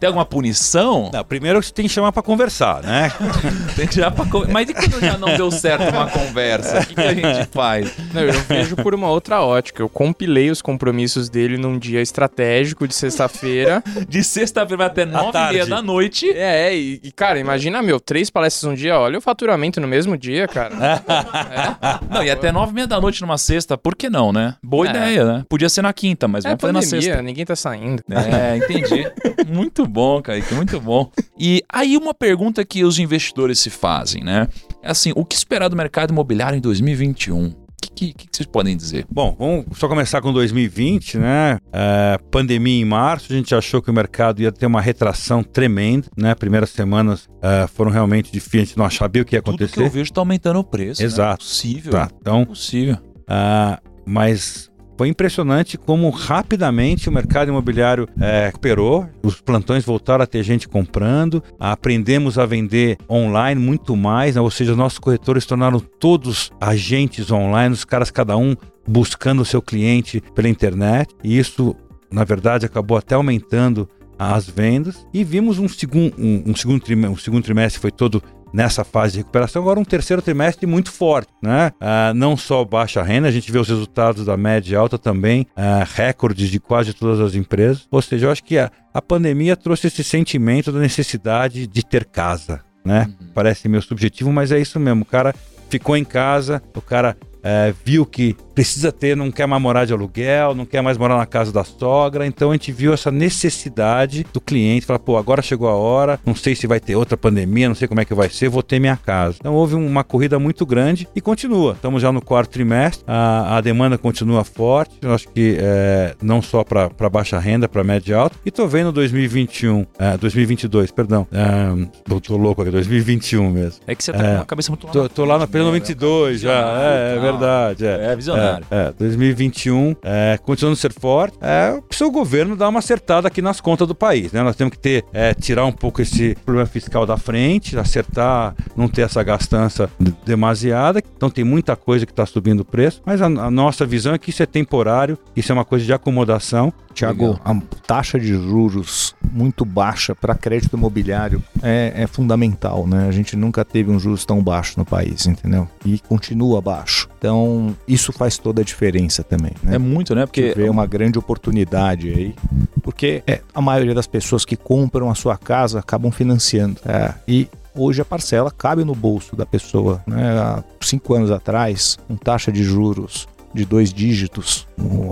[0.00, 1.10] Tem alguma punição?
[1.12, 3.12] Não, primeiro você tem que chamar para conversar, né?
[3.76, 6.80] Tem que já pra co- Mas e quando já não deu certo uma conversa?
[6.80, 7.90] O que, que a gente faz?
[8.12, 9.82] Não, eu vejo por uma outra ótica.
[9.82, 13.82] Eu compilei os compromissos dele num dia estratégico de sexta-feira.
[14.08, 16.30] De sexta-feira vai até nove e meia da noite.
[16.30, 20.16] É, e, e, cara, imagina, meu, três palestras um dia, olha o faturamento no mesmo
[20.16, 20.74] dia, cara.
[22.10, 24.54] Não, e até nove e meia da noite numa sexta, por que não, né?
[24.62, 24.90] Boa É.
[24.90, 25.44] ideia, né?
[25.48, 27.22] Podia ser na quinta, mas É vamos fazer na sexta.
[27.22, 28.02] ninguém tá saindo.
[28.10, 29.10] É, entendi.
[29.48, 31.10] muito bom, Kaique, muito bom.
[31.38, 34.48] E aí uma pergunta que os investidores se fazem, né?
[34.82, 37.52] É assim, o que esperar do mercado imobiliário em 2021?
[37.96, 39.06] O que, que, vocês podem dizer?
[39.10, 41.58] Bom, vamos só começar com 2020, né?
[41.72, 46.06] É, pandemia em março, a gente achou que o mercado ia ter uma retração tremenda,
[46.14, 46.34] né?
[46.34, 49.64] Primeiras semanas é, foram realmente difíceis, a gente não sabia o que ia Tudo que
[49.64, 49.88] eu acontecer.
[49.88, 51.00] vejo tá aumentando o preço.
[51.00, 51.06] Né?
[51.06, 51.42] Exato.
[51.42, 51.92] Possível.
[51.92, 52.98] Tá, então, Possível.
[53.26, 60.26] ah, mas foi impressionante como rapidamente o mercado imobiliário é, recuperou, os plantões voltaram a
[60.26, 64.40] ter gente comprando, aprendemos a vender online muito mais, né?
[64.40, 69.44] ou seja, os nossos corretores tornaram todos agentes online, os caras cada um buscando o
[69.44, 71.76] seu cliente pela internet, e isso,
[72.10, 73.88] na verdade, acabou até aumentando
[74.18, 75.06] as vendas.
[75.12, 78.22] E vimos um, segun, um, um segundo trimestre, um segundo trimestre foi todo
[78.52, 81.72] nessa fase de recuperação, agora um terceiro trimestre muito forte, né?
[81.80, 85.84] Ah, não só baixa renda, a gente vê os resultados da média alta também, ah,
[85.84, 87.86] recordes de quase todas as empresas.
[87.90, 92.04] Ou seja, eu acho que a, a pandemia trouxe esse sentimento da necessidade de ter
[92.04, 93.12] casa, né?
[93.34, 95.02] Parece meio subjetivo, mas é isso mesmo.
[95.02, 95.34] O cara
[95.68, 97.16] ficou em casa, o cara
[97.46, 101.18] eh, viu que precisa ter, não quer mais morar de aluguel, não quer mais morar
[101.18, 105.42] na casa da sogra, então a gente viu essa necessidade do cliente, falar, pô, agora
[105.42, 108.14] chegou a hora, não sei se vai ter outra pandemia, não sei como é que
[108.14, 109.36] vai ser, vou ter minha casa.
[109.38, 111.74] Então houve uma corrida muito grande e continua.
[111.74, 116.40] Estamos já no quarto trimestre, a, a demanda continua forte, eu acho que eh, não
[116.40, 121.26] só para baixa renda, para média e alta, e tô vendo 2021, eh, 2022, perdão,
[121.30, 121.86] eh,
[122.22, 123.80] tô, louco aqui, 2021 mesmo.
[123.86, 124.36] É que você tá É.
[124.36, 127.12] com a cabeça muito lá Tô, tô lá na frente, pelo né, 92 já, é,
[127.12, 127.35] é tal.
[127.38, 127.86] Verdade.
[127.86, 128.66] É, É, visionário.
[128.70, 133.28] É, é, 2021, é, continuando a ser forte, é, precisa o governo dar uma acertada
[133.28, 134.42] aqui nas contas do país, né?
[134.42, 138.88] Nós temos que ter, é, tirar um pouco esse problema fiscal da frente, acertar, não
[138.88, 139.88] ter essa gastança
[140.24, 141.02] demasiada.
[141.16, 144.18] Então tem muita coisa que está subindo o preço, mas a, a nossa visão é
[144.18, 146.72] que isso é temporário, isso é uma coisa de acomodação.
[146.96, 147.54] Tiago, a
[147.86, 153.06] taxa de juros muito baixa para crédito imobiliário é, é fundamental, né?
[153.06, 155.68] A gente nunca teve um juros tão baixo no país, entendeu?
[155.84, 157.06] E continua baixo.
[157.18, 159.74] Então, isso faz toda a diferença também, né?
[159.74, 160.24] É muito, né?
[160.24, 162.34] Porque vê uma grande oportunidade aí,
[162.82, 166.80] porque é, a maioria das pessoas que compram a sua casa acabam financiando.
[166.86, 170.02] É, e hoje a parcela cabe no bolso da pessoa.
[170.06, 170.30] Né?
[170.38, 174.66] Há cinco anos atrás, com taxa de juros de dois dígitos,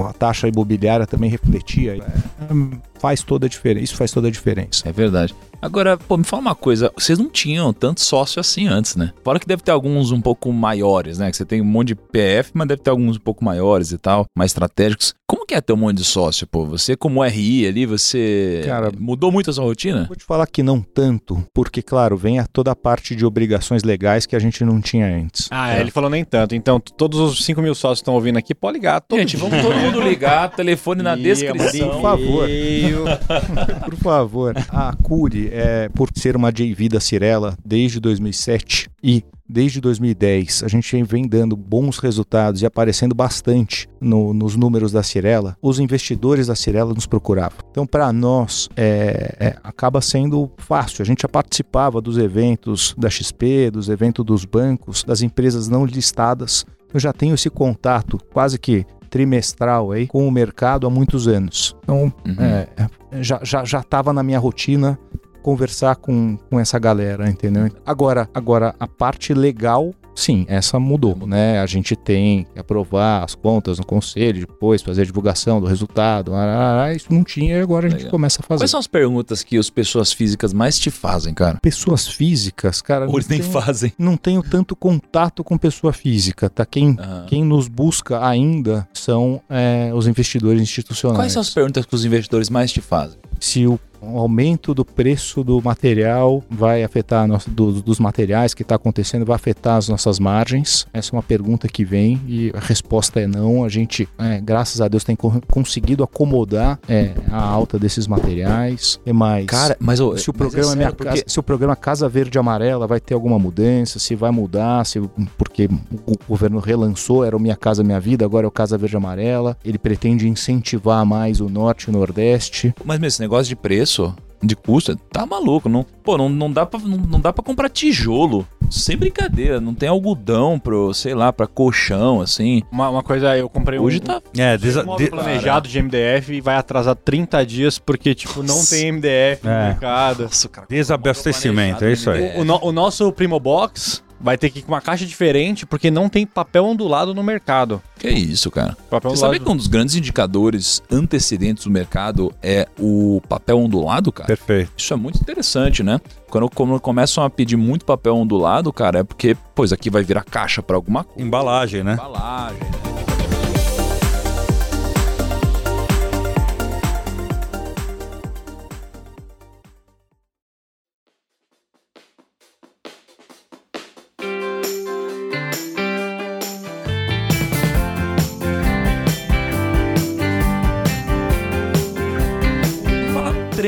[0.09, 1.97] a taxa imobiliária também refletia.
[1.97, 3.85] É, faz toda a diferença.
[3.85, 4.89] Isso faz toda a diferença.
[4.89, 5.35] É verdade.
[5.65, 9.15] Agora, pô, me fala uma coisa, vocês não tinham tanto sócio assim antes, né?
[9.25, 11.31] Fora que deve ter alguns um pouco maiores, né?
[11.31, 13.97] Que você tem um monte de PF, mas deve ter alguns um pouco maiores e
[13.97, 15.15] tal, mais estratégicos.
[15.27, 16.67] Como que é ter um monte de sócio, pô?
[16.67, 20.05] Você como RI ali, você Cara, mudou muito a sua rotina?
[20.07, 23.83] Vou te falar que não tanto, porque, claro, vem a toda a parte de obrigações
[23.83, 25.49] legais que a gente não tinha antes.
[25.51, 26.55] Ah, é, ele falou nem tanto.
[26.55, 29.01] Então, todos os 5 mil sócios que estão ouvindo aqui, pode ligar.
[29.01, 31.89] Todo Gente, vamos todo mundo ligar, telefone na descrição.
[31.89, 32.49] Por favor.
[33.89, 34.55] Por favor.
[34.69, 40.69] A Curi, é, por ser uma JV da Cirela desde 2007 e desde 2010, a
[40.69, 45.55] gente vem dando bons resultados e aparecendo bastante no- nos números da Cirela.
[45.61, 47.59] Os investidores da Cirela nos procuravam.
[47.71, 51.03] Então, para nós, é, é, acaba sendo fácil.
[51.03, 55.85] A gente já participava dos eventos da XP, dos eventos dos bancos, das empresas não
[55.85, 56.65] listadas.
[56.93, 61.77] Eu já tenho esse contato quase que trimestral aí com o mercado há muitos anos.
[61.85, 62.35] Então, Uhum.
[62.39, 62.69] é,
[63.13, 64.99] é, já já já estava na minha rotina
[65.45, 67.71] conversar com, com essa galera, entendeu?
[67.85, 71.61] Agora, agora a parte legal, sim, essa mudou, né?
[71.61, 76.35] A gente tem que aprovar as contas no conselho, depois fazer a divulgação do resultado,
[76.35, 78.11] arará, isso não tinha e agora a gente Legal.
[78.13, 78.61] começa a fazer.
[78.61, 81.59] Quais são as perguntas que as pessoas físicas mais te fazem, cara?
[81.61, 83.93] Pessoas físicas, cara, Ou eles nem tenho, fazem.
[83.99, 86.65] não tenho tanto contato com pessoa física, tá?
[86.65, 91.19] Quem, quem nos busca ainda são é, os investidores institucionais.
[91.19, 93.19] Quais são as perguntas que os investidores mais te fazem?
[93.45, 93.79] se o
[94.19, 99.25] aumento do preço do material vai afetar a nossa, do- dos materiais que está acontecendo,
[99.25, 100.87] vai afetar as nossas margens?
[100.93, 103.65] Essa é uma pergunta que vem e a resposta é não.
[103.65, 108.99] A gente, é, graças a Deus, tem co- conseguido acomodar é, a alta desses materiais.
[109.05, 109.47] E mais?
[109.47, 112.39] Cara, mas se o mas programa é sério, porque- Casa, se o programa Casa Verde
[112.39, 115.01] Amarela vai ter alguma mudança, se vai mudar, se
[115.39, 115.69] porque
[116.07, 119.57] o governo relançou, era o Minha Casa Minha Vida, agora é o Casa Verde Amarela.
[119.65, 122.75] Ele pretende incentivar mais o norte e o nordeste.
[122.85, 123.94] Mas mesmo esse negócio de preço,
[124.43, 125.69] de custo, tá maluco.
[125.69, 128.47] Não, pô, não, não, dá pra, não, não dá pra comprar tijolo.
[128.71, 129.61] Sem brincadeira.
[129.61, 132.63] Não tem algodão pro, sei lá, pra colchão, assim.
[132.73, 134.23] Uma, uma coisa, eu comprei Hoje um, tá.
[134.37, 138.43] É, um desa- móvel de- planejado de MDF e vai atrasar 30 dias porque, tipo,
[138.43, 139.69] não tem MDF no É.
[139.69, 140.23] mercado.
[140.25, 140.67] Nossa, cara.
[140.69, 142.37] desabastecimento, é isso aí.
[142.37, 145.67] O, o no- o nosso Primo Box vai ter que ir com uma caixa diferente
[145.67, 147.83] porque não tem papel ondulado no mercado.
[147.99, 148.75] Que isso, cara.
[148.89, 154.11] Papel Você sabia que um dos grandes indicadores antecedentes do mercado é o papel ondulado,
[154.11, 154.27] cara?
[154.27, 154.73] Perfeito.
[154.79, 156.01] Isso é muito interessante, né?
[156.31, 160.25] Quando, quando começam a pedir muito papel ondulado, cara, é porque, pois, aqui vai virar
[160.25, 161.23] caixa pra alguma coisa.
[161.23, 161.93] Embalagem, né?
[161.93, 162.94] Embalagem, né?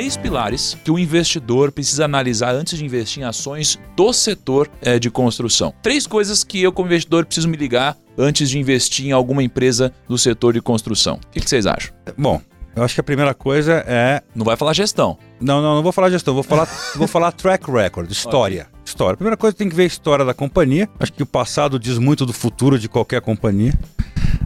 [0.07, 5.01] Três pilares que o investidor precisa analisar antes de investir em ações do setor eh,
[5.01, 5.75] de construção.
[5.83, 9.93] Três coisas que eu, como investidor, preciso me ligar antes de investir em alguma empresa
[10.09, 11.15] do setor de construção.
[11.17, 11.93] O que, que vocês acham?
[12.17, 12.41] Bom,
[12.77, 14.23] eu acho que a primeira coisa é.
[14.33, 15.19] Não vai falar gestão.
[15.41, 18.69] Não, não, não vou falar gestão, vou falar, vou falar track record, história.
[18.85, 19.15] História.
[19.15, 20.89] A primeira coisa tem que ver a história da companhia.
[21.01, 23.75] Acho que o passado diz muito do futuro de qualquer companhia.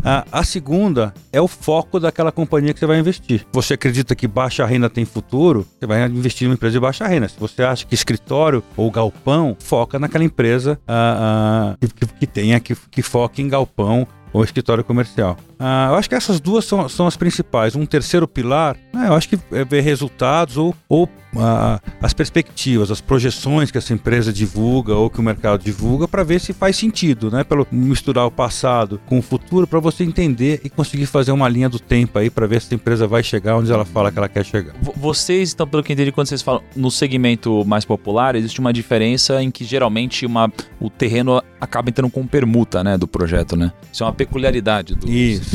[0.02, 3.46] Ah, a segunda é o foco daquela companhia que você vai investir.
[3.52, 5.66] Você acredita que baixa renda tem futuro?
[5.78, 7.28] Você vai investir em uma empresa de baixa renda.
[7.28, 12.26] Se você acha que escritório ou galpão, foca naquela empresa ah, ah, que, que- que
[12.26, 15.36] tenha, que, que foque em galpão ou escritório comercial.
[15.60, 17.76] Ah, eu acho que essas duas são, são as principais.
[17.76, 21.06] Um terceiro pilar, né, eu acho que é ver resultados ou, ou
[21.36, 26.24] ah, as perspectivas, as projeções que essa empresa divulga ou que o mercado divulga para
[26.24, 27.44] ver se faz sentido, né?
[27.44, 31.68] Pelo misturar o passado com o futuro para você entender e conseguir fazer uma linha
[31.68, 34.28] do tempo aí para ver se a empresa vai chegar onde ela fala que ela
[34.28, 34.72] quer chegar.
[34.80, 38.58] Vo- Vocês, então, pelo que eu entendi, quando vocês falam no segmento mais popular, existe
[38.60, 40.50] uma diferença em que geralmente uma,
[40.80, 43.70] o terreno acaba entrando com permuta, né, do projeto, né?
[43.92, 45.49] Isso é uma peculiaridade do Isso.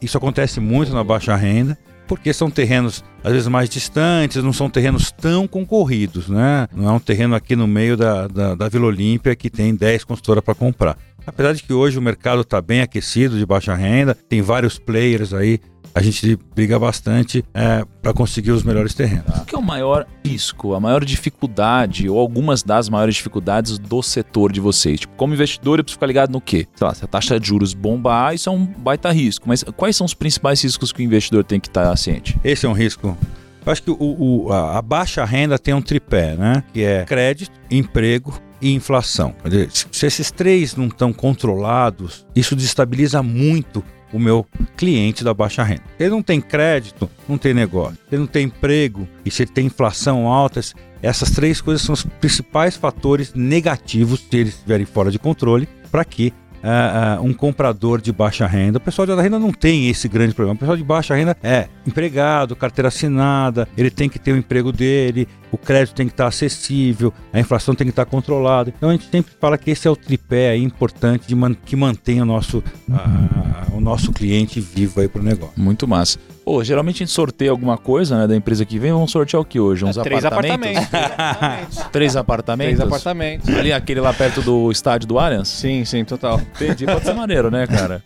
[0.00, 1.76] Isso acontece muito na baixa renda,
[2.06, 6.68] porque são terrenos às vezes mais distantes, não são terrenos tão concorridos, né?
[6.72, 10.04] Não é um terreno aqui no meio da, da, da Vila Olímpia que tem 10
[10.04, 10.96] construtoras para comprar.
[11.26, 15.32] Apesar de que hoje o mercado está bem aquecido de baixa renda, tem vários players
[15.34, 15.58] aí,
[15.94, 17.42] a gente briga bastante
[18.02, 19.24] para conseguir os melhores terrenos.
[19.32, 24.02] Qual que é o maior risco, a maior dificuldade, ou algumas das maiores dificuldades do
[24.02, 25.00] setor de vocês?
[25.00, 26.66] Tipo, como investidor, eu preciso ficar ligado no quê?
[26.74, 29.48] Sei lá, se a taxa de juros bombar, isso é um baita risco.
[29.48, 32.38] Mas quais são os principais riscos que o investidor tem que estar ciente?
[32.44, 33.16] Esse é um risco.
[33.64, 36.62] Eu acho que o, o- a, a baixa renda tem um tripé, né?
[36.72, 39.34] Que é crédito, emprego e inflação.
[39.70, 43.82] Se- se esses três não estão controlados, isso desestabiliza muito
[44.12, 44.46] o meu
[44.76, 45.82] cliente da baixa renda.
[45.98, 47.98] Ele não tem crédito, não tem negócio.
[48.10, 50.60] Ele não tem emprego e se ele tem inflação alta,
[51.02, 56.04] essas três coisas são os principais fatores negativos, se eles estiverem fora de controle, para
[56.04, 56.32] que
[56.68, 58.78] ah, um comprador de baixa renda.
[58.78, 60.56] O pessoal de alta renda não tem esse grande problema.
[60.56, 64.72] O pessoal de baixa renda é empregado, carteira assinada, ele tem que ter o emprego
[64.72, 68.72] dele, o crédito tem que estar acessível, a inflação tem que estar controlada.
[68.76, 72.20] Então a gente sempre fala que esse é o tripé importante de man- que mantém
[72.20, 72.62] o nosso,
[72.92, 75.54] ah, o nosso cliente vivo aí pro negócio.
[75.56, 76.18] Muito massa.
[76.46, 78.92] Pô, geralmente a gente sorteia alguma coisa, né, da empresa que vem.
[78.92, 79.84] Vamos sortear o que hoje?
[79.84, 80.84] Uns É, três apartamentos?
[80.94, 81.78] apartamentos.
[81.90, 82.76] Três apartamentos?
[82.76, 83.48] Três apartamentos.
[83.48, 85.48] Ali, aquele lá perto do estádio do Allianz?
[85.48, 86.40] Sim, sim, total.
[86.54, 88.00] Entendi, pode ser maneiro, né, cara?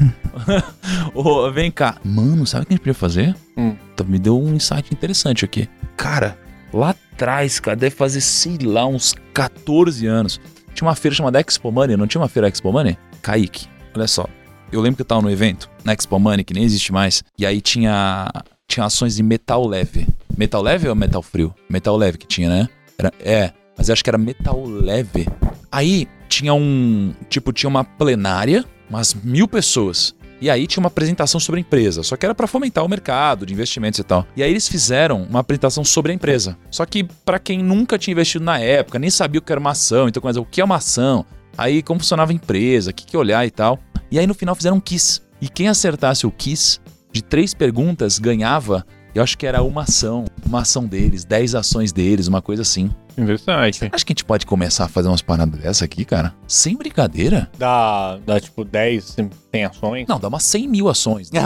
[1.14, 1.96] Ô, vem cá.
[2.02, 3.36] Mano, sabe o que a gente podia fazer?
[3.58, 3.76] Hum.
[3.94, 5.68] Tá, Me deu um insight interessante aqui.
[5.94, 6.38] Cara,
[6.72, 10.40] lá atrás, cara, deve fazer, sei lá, uns 14 anos.
[10.72, 12.96] Tinha uma feira chamada Expo Money, não tinha uma feira Expo Money?
[13.20, 14.26] Kaique, olha só.
[14.72, 17.22] Eu lembro que eu tava no evento, na Expo Money, que nem existe mais.
[17.38, 18.30] E aí tinha,
[18.68, 20.06] tinha ações de metal leve.
[20.36, 21.52] Metal leve ou metal frio?
[21.68, 22.68] Metal leve que tinha, né?
[22.98, 25.26] Era- é, mas acho que era metal leve.
[25.72, 27.12] Aí tinha um.
[27.28, 30.14] Tipo, tinha uma plenária, umas mil pessoas.
[30.40, 33.44] E aí tinha uma apresentação sobre a empresa, só que era para fomentar o mercado
[33.44, 34.26] de investimentos e tal.
[34.34, 36.56] E aí eles fizeram uma apresentação sobre a empresa.
[36.70, 39.72] Só que para quem nunca tinha investido na época, nem sabia o que era uma
[39.72, 41.26] ação, então mas o que é uma ação?
[41.58, 43.78] Aí como funcionava a empresa, o que, que olhar e tal.
[44.10, 45.22] E aí no final fizeram um quiz.
[45.40, 46.80] E quem acertasse o quiz
[47.12, 48.84] de três perguntas ganhava,
[49.14, 52.90] eu acho que era uma ação, uma ação deles, dez ações deles, uma coisa assim.
[53.16, 53.88] Interessante.
[53.92, 56.34] Acho que a gente pode começar a fazer umas paradas dessa aqui, cara?
[56.46, 57.48] Sem brincadeira?
[57.58, 59.16] Dá, dá tipo 10,
[59.52, 60.06] 100 ações.
[60.08, 61.30] Não, dá umas 100 mil ações.
[61.30, 61.40] Né?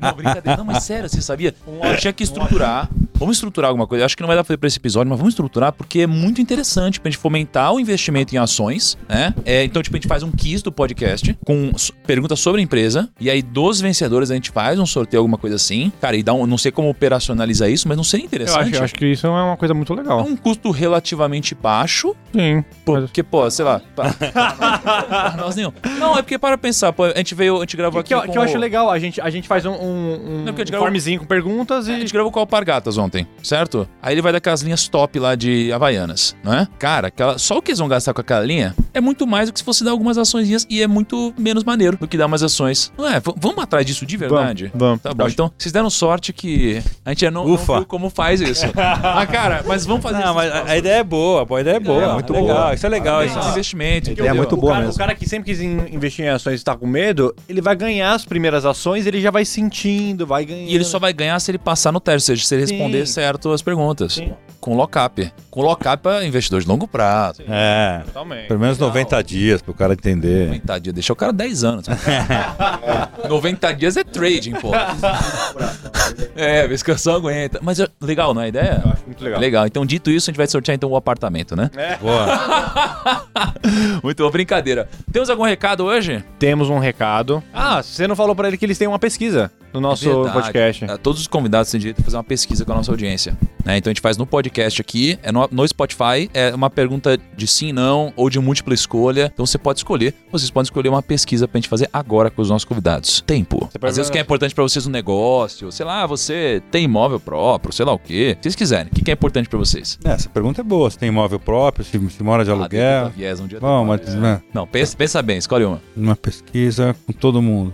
[0.00, 0.56] Não, brincadeira.
[0.56, 1.54] Não, mas sério, você sabia?
[1.66, 2.88] Eu tinha que estruturar.
[3.14, 4.02] Vamos estruturar alguma coisa.
[4.02, 6.00] Eu Acho que não vai dar pra fazer pra esse episódio, mas vamos estruturar porque
[6.00, 9.32] é muito interessante pra gente fomentar o investimento em ações, né?
[9.44, 11.70] É, então, tipo, a gente faz um quiz do podcast com
[12.04, 13.08] perguntas sobre a empresa.
[13.20, 15.92] E aí, dos vencedores, a gente faz um sorteio, alguma coisa assim.
[16.00, 16.46] Cara, e dá um.
[16.46, 18.60] Não sei como operacionalizar isso, mas não seria Eu interessante.
[18.70, 20.20] acho, eu acho que isso é uma coisa muito É legal.
[20.26, 22.14] um custo relativamente baixo.
[22.32, 22.64] Sim.
[22.84, 23.80] Porque, pô, sei lá.
[23.94, 24.12] Pra,
[24.52, 25.72] pra nós nenhum.
[25.98, 28.22] Não, é porque para pensar, pô, a gente veio, a gente gravou Que, aqui.
[28.22, 30.44] que eu, com que eu acho legal, a gente, a gente faz um, um, um
[30.44, 32.00] Não, a gente gravou- formzinho com perguntas A e.
[32.00, 33.26] gente gravou com o Alpargatas ontem.
[33.42, 33.88] certo?
[34.02, 36.66] Aí ele vai daquelas linhas top lá de Havaianas, não é?
[36.78, 39.52] Cara, aquela, só o que eles vão gastar com aquela linha é muito mais do
[39.52, 42.42] que se fosse dar algumas ações e é muito menos maneiro do que dar umas
[42.42, 42.92] ações.
[42.96, 43.20] Não é?
[43.20, 44.70] V- vamos atrás disso de verdade?
[44.74, 45.00] Vamos.
[45.02, 47.76] Tá bom, então vocês deram sorte que a gente não, não Ufa.
[47.76, 48.66] viu como faz isso.
[48.76, 50.34] ah, cara, mas vamos fazer Não, isso.
[50.34, 52.48] mas a, a ideia é boa, pô, a ideia é boa, Legal, muito legal.
[52.48, 52.74] legal.
[52.74, 53.24] Isso é legal.
[53.24, 54.10] Isso Esse investimento.
[54.10, 54.34] É entendeu?
[54.34, 54.96] muito o boa cara, mesmo.
[54.96, 57.74] o cara que sempre quis in- investir em ações e tá com medo, ele vai
[57.76, 60.68] ganhar as primeiras ações, ele já vai sentindo, vai ganhando.
[60.70, 62.74] E ele só vai ganhar se ele passar no teste, ou seja, se ele Sim.
[62.76, 64.14] responder certo as perguntas.
[64.14, 64.32] Sim.
[64.60, 65.32] Com lock-up.
[65.50, 67.42] Com lock-up é investidor de longo prazo.
[67.48, 68.46] É, Totalmente.
[68.46, 70.46] pelo menos 90 dias pro cara entender.
[70.46, 71.86] 90 dias, deixa o cara 10 anos.
[73.28, 74.70] 90 dias é trading, pô.
[76.36, 77.58] é, vez que eu só aguenta.
[77.62, 78.82] Mas é legal, não é a ideia?
[78.84, 79.40] Eu acho muito legal.
[79.40, 79.66] Legal.
[79.66, 81.70] Então, dito isso, a gente vai sortear então o apartamento, né?
[82.00, 83.22] Boa.
[84.02, 84.88] Muito bom, brincadeira.
[85.10, 86.22] Temos algum recado hoje?
[86.38, 87.42] Temos um recado.
[87.52, 90.32] Ah, você não falou pra ele que eles têm uma pesquisa no nosso É Verdade.
[90.34, 90.84] podcast.
[90.84, 93.36] É, Todos os convidados têm direito a fazer uma pesquisa com a nossa audiência.
[93.64, 93.76] Né?
[93.76, 97.46] Então a gente faz no podcast aqui, é no, no Spotify, é uma pergunta de
[97.46, 99.30] sim, não, ou de múltipla escolha.
[99.32, 100.14] Então você pode escolher.
[100.30, 103.20] Vocês podem escolher uma pesquisa pra gente fazer agora com os nossos convidados.
[103.26, 103.68] Tempo.
[103.70, 106.84] Você Às vezes o que é importante pra vocês no negócio, sei lá, você tem
[106.84, 108.36] imóvel próprio, sei lá o quê.
[108.36, 109.98] Se vocês quiserem, o que que é importante pra vocês?
[110.04, 110.90] É, essa pergunta é boa.
[110.90, 113.10] Se tem imóvel próprio, se, se mora de Ah, aluguel.
[113.10, 115.80] Viés, um dia Bom, mas né, Não, pensa, pensa bem, escolhe uma.
[115.96, 117.72] uma pesquisa com todo mundo.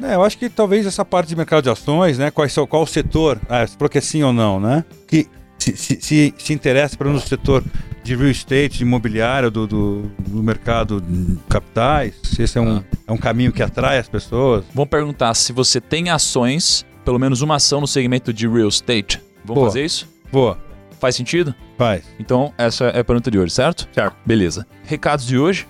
[0.00, 2.30] É, eu acho que talvez essa parte de mercado de ações, né?
[2.30, 4.84] Quais qual o setor, ah, você falou que é sim ou não, né?
[5.06, 5.26] Que
[5.58, 7.64] se, se, se, se interessa para no setor
[8.04, 12.82] de real estate, de imobiliário, do, do, do mercado de capitais, se esse é um,
[13.06, 14.64] é um caminho que atrai as pessoas.
[14.72, 19.20] Vamos perguntar se você tem ações, pelo menos uma ação no segmento de real estate.
[19.44, 19.66] Vamos Boa.
[19.66, 20.08] fazer isso?
[20.32, 20.58] Boa,
[21.00, 21.54] Faz sentido?
[21.76, 22.02] faz.
[22.18, 23.88] Então, essa é a pergunta de hoje, certo?
[23.92, 24.16] Certo.
[24.26, 24.66] Beleza.
[24.84, 25.66] Recados de hoje.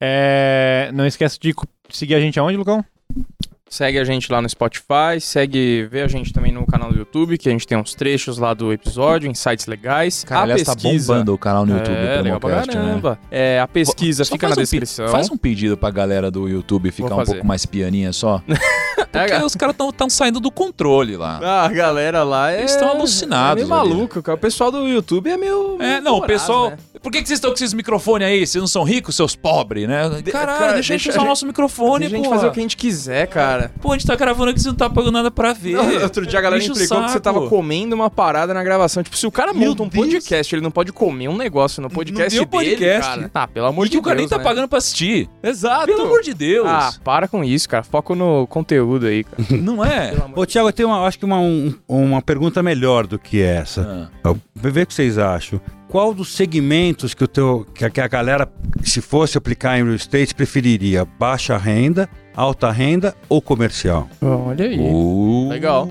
[0.00, 1.54] É, não esquece de
[1.90, 2.82] seguir a gente aonde, Lucão?
[3.72, 7.38] Segue a gente lá no Spotify, segue, vê a gente também no canal do YouTube,
[7.38, 10.24] que a gente tem uns trechos lá do episódio, insights legais.
[10.24, 11.12] Cara, a tá pesquisa...
[11.12, 11.96] bombando o canal no YouTube.
[11.96, 12.66] É, legal pra né?
[12.66, 13.18] caramba.
[13.30, 15.06] É, a pesquisa Só fica na um descrição.
[15.06, 18.42] Faz um pedido pra galera do YouTube ficar um pouco mais pianinha só.
[18.96, 21.38] Porque É, os caras estão saindo do controle lá.
[21.40, 22.58] Ah, a galera lá é.
[22.60, 24.34] Eles estão alucinados É meio maluco, cara.
[24.36, 25.76] O pessoal do YouTube é meio.
[25.80, 26.70] É, meio não, o pessoal.
[26.70, 26.78] né?
[27.02, 28.46] Por que, que vocês estão com esses microfones aí?
[28.46, 30.02] Vocês não são ricos, seus pobres, né?
[30.30, 32.24] Caralho, cara, deixa a gente deixa usar o nosso microfone, Deixa a pô.
[32.24, 33.72] gente fazer o que a gente quiser, cara.
[33.80, 35.76] Pô, a gente tá gravando aqui, você não tá pagando nada pra ver.
[36.02, 39.02] Outro dia a galera implicou que você tava comendo uma parada na gravação.
[39.02, 40.04] Tipo, se o cara monta um Deus.
[40.04, 43.10] podcast, ele não pode comer um negócio no podcast deu dele, podcast.
[43.16, 43.28] cara.
[43.30, 44.44] Tá, pelo amor E de que o cara nem Deus, tá né?
[44.44, 45.28] pagando pra assistir.
[45.42, 45.86] Exato.
[45.86, 46.66] Pelo amor de Deus.
[46.68, 47.82] Ah, para com isso, cara.
[47.82, 49.42] Foco no conteúdo aí, cara.
[49.60, 50.12] Não é?
[50.36, 54.10] Ô, Tiago, eu tenho uma, acho que uma, um- uma pergunta melhor do que essa.
[54.22, 54.34] Ah.
[54.54, 55.58] Vê ver o que vocês acham.
[55.90, 58.48] Qual dos segmentos que, o teu, que, a, que a galera,
[58.84, 61.04] se fosse aplicar em real estate, preferiria?
[61.04, 64.08] Baixa renda, alta renda ou comercial?
[64.22, 64.78] Olha aí.
[64.78, 65.48] Uh.
[65.48, 65.88] Legal.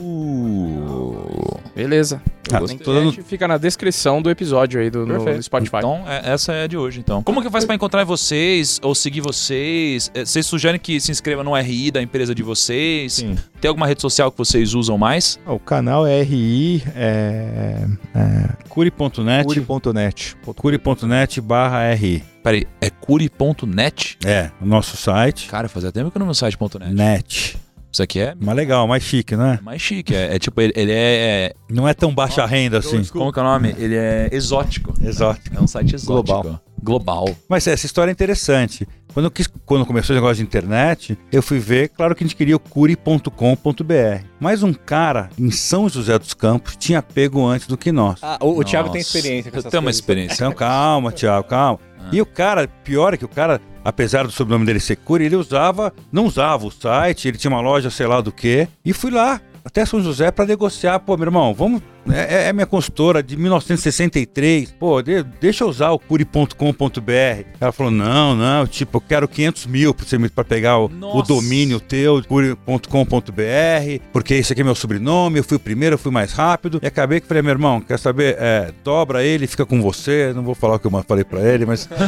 [1.76, 2.22] Beleza.
[2.52, 5.78] Ah, dando- fica na descrição do episódio aí do, no, Spotify.
[5.78, 7.22] Então, é- essa é a de hoje, então.
[7.22, 10.10] Como que faz pra encontrar vocês ou seguir vocês?
[10.16, 13.14] É, Vocês sugerem que se inscreva no RI da empresa de vocês?
[13.14, 13.36] Sim.
[13.62, 15.40] Tem alguma rede social que vocês usam mais?
[15.46, 17.86] O canal é RI, é,
[18.16, 20.36] é Curi.net, curi.net.
[20.56, 22.24] curi.net barra RI.
[22.44, 24.18] Peraí, é curi.net?
[24.26, 25.48] É, o nosso site.
[25.50, 26.94] Cara, fazia tempo que eu não no site.net.
[26.94, 27.58] Net.
[27.92, 29.60] Isso aqui é Mais legal, mais chique, né?
[29.64, 30.16] mais chique.
[30.16, 31.54] É, é tipo, ele, ele é.
[31.70, 33.04] Não é tão baixa renda assim.
[33.06, 33.76] Como que é o nome?
[33.78, 34.94] Ele é exótico.
[35.02, 35.42] Exato.
[35.56, 36.42] É um site exótico.
[36.42, 36.62] Global.
[36.82, 37.36] Global.
[37.48, 38.88] Mas essa história é interessante.
[39.14, 42.28] Quando, eu quis, quando começou o negócio de internet, eu fui ver, claro que a
[42.28, 44.24] gente queria o curi.com.br.
[44.40, 48.20] Mas um cara em São José dos Campos tinha pego antes do que nós.
[48.22, 50.36] Ah, o, o Thiago tem experiência com Eu tenho uma experiência.
[50.36, 51.80] Então calma, Thiago, calma.
[52.12, 53.60] E o cara, pior é que o cara,
[53.90, 57.62] apesar do sobrenome dele ser Curi, ele usava, não usava o site, ele tinha uma
[57.62, 61.00] loja sei lá do que, e fui lá até São José para negociar.
[61.00, 61.82] Pô, meu irmão, vamos.
[62.12, 64.72] É, é minha consultora de 1963.
[64.80, 67.46] Pô, de- deixa eu usar o curi.com.br.
[67.60, 70.86] Ela falou: não, não, tipo, eu quero 500 mil pra, você me- pra pegar o,
[70.86, 76.00] o domínio teu, curi.com.br, porque esse aqui é meu sobrenome, eu fui o primeiro, eu
[76.00, 76.80] fui mais rápido.
[76.82, 78.36] E acabei que falei: meu irmão, quer saber?
[78.40, 80.32] É, dobra ele, fica com você.
[80.36, 81.88] Não vou falar o que eu falei pra ele, mas.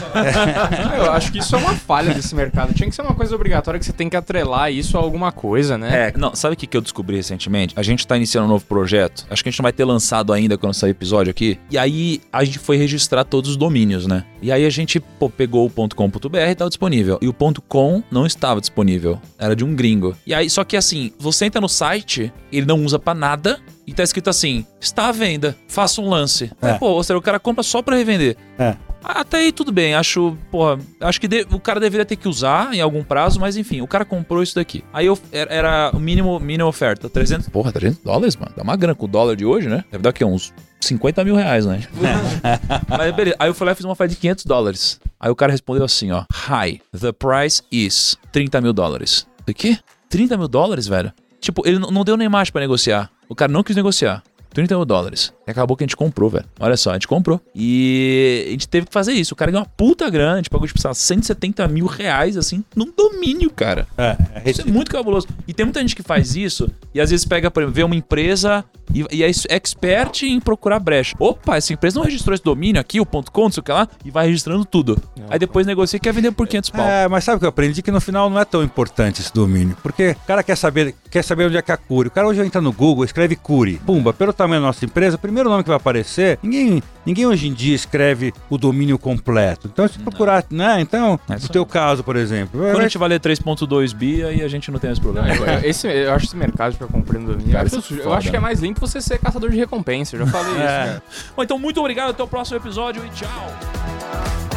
[0.97, 2.73] Eu acho que isso é uma falha desse mercado.
[2.73, 5.77] Tinha que ser uma coisa obrigatória que você tem que atrelar isso a alguma coisa,
[5.77, 6.09] né?
[6.09, 7.73] É, não, sabe o que, que eu descobri recentemente?
[7.77, 9.25] A gente tá iniciando um novo projeto.
[9.29, 11.59] Acho que a gente não vai ter lançado ainda quando sair o episódio aqui.
[11.69, 14.25] E aí a gente foi registrar todos os domínios, né?
[14.41, 17.19] E aí a gente pô, pegou o .com.br e tava disponível.
[17.21, 17.33] E o
[17.67, 19.19] .com não estava disponível.
[19.37, 20.15] Era de um gringo.
[20.25, 23.59] E aí, só que assim, você entra no site, ele não usa pra nada.
[23.85, 26.51] E tá escrito assim: está à venda, faça um lance.
[26.61, 26.73] É.
[26.75, 28.37] Pô, ou seja, o cara compra só pra revender.
[28.57, 28.75] É.
[29.03, 32.73] Até aí tudo bem, acho, porra, acho que de- o cara deveria ter que usar
[32.73, 34.83] em algum prazo, mas enfim, o cara comprou isso daqui.
[34.93, 38.75] Aí eu, era, era o mínimo, mínimo oferta, 300, porra, 300 dólares, mano, dá uma
[38.75, 39.83] grana com o dólar de hoje, né?
[39.91, 40.23] Deve dar o quê?
[40.23, 41.81] Uns 50 mil reais, né?
[42.87, 44.99] mas beleza, aí eu fui lá e fiz uma oferta de 500 dólares.
[45.19, 49.27] Aí o cara respondeu assim, ó, Hi, the price is 30 mil dólares.
[49.47, 49.77] O quê?
[50.09, 51.11] 30 mil dólares, velho?
[51.39, 53.09] Tipo, ele não não deu nem mais pra negociar.
[53.27, 54.21] O cara não quis negociar.
[54.53, 55.33] 30 mil dólares.
[55.47, 56.45] E acabou que a gente comprou, velho.
[56.59, 57.41] Olha só, a gente comprou.
[57.55, 59.33] E a gente teve que fazer isso.
[59.33, 60.33] O cara ganhou uma puta grana.
[60.33, 63.87] A gente pagou, tipo, sei lá, 170 mil reais, assim, num domínio, cara.
[63.97, 65.27] É, é Isso é muito cabuloso.
[65.47, 67.95] E tem muita gente que faz isso e às vezes pega, por exemplo, vê uma
[67.95, 68.63] empresa
[68.93, 71.15] e, e é expert em procurar brecha.
[71.19, 73.71] Opa, essa empresa não registrou esse domínio aqui, o ponto .com, não sei o que
[73.71, 74.97] lá, e vai registrando tudo.
[75.29, 76.85] Aí depois negocia e quer vender por 500 pau.
[76.85, 77.81] É, mas sabe o que eu aprendi?
[77.81, 79.77] Que no final não é tão importante esse domínio.
[79.81, 82.07] Porque o cara quer saber, quer saber onde é que é a Curi.
[82.07, 83.77] O cara hoje entra no Google, escreve Curi.
[83.85, 87.47] Pumba, pelo tamanho da nossa empresa, o primeiro nome que vai aparecer, ninguém, ninguém hoje
[87.47, 89.69] em dia escreve o domínio completo.
[89.71, 90.79] Então, se procurar, né?
[90.81, 92.59] Então, É no teu caso, por exemplo.
[92.59, 95.27] Quando a vai- gente valer 3.2 bi, aí a gente não tem esse problema.
[95.29, 97.51] Eu- Esse, eu acho esse mercado ficar comprando domínio.
[97.53, 98.43] Cara, eu, é eu foda, acho que é né?
[98.43, 100.15] mais limpo você ser caçador de recompensa.
[100.15, 100.83] Eu já falei é.
[100.85, 100.93] isso.
[100.93, 101.01] Né?
[101.35, 102.11] Bom, então muito obrigado.
[102.11, 104.50] Até o próximo episódio e tchau.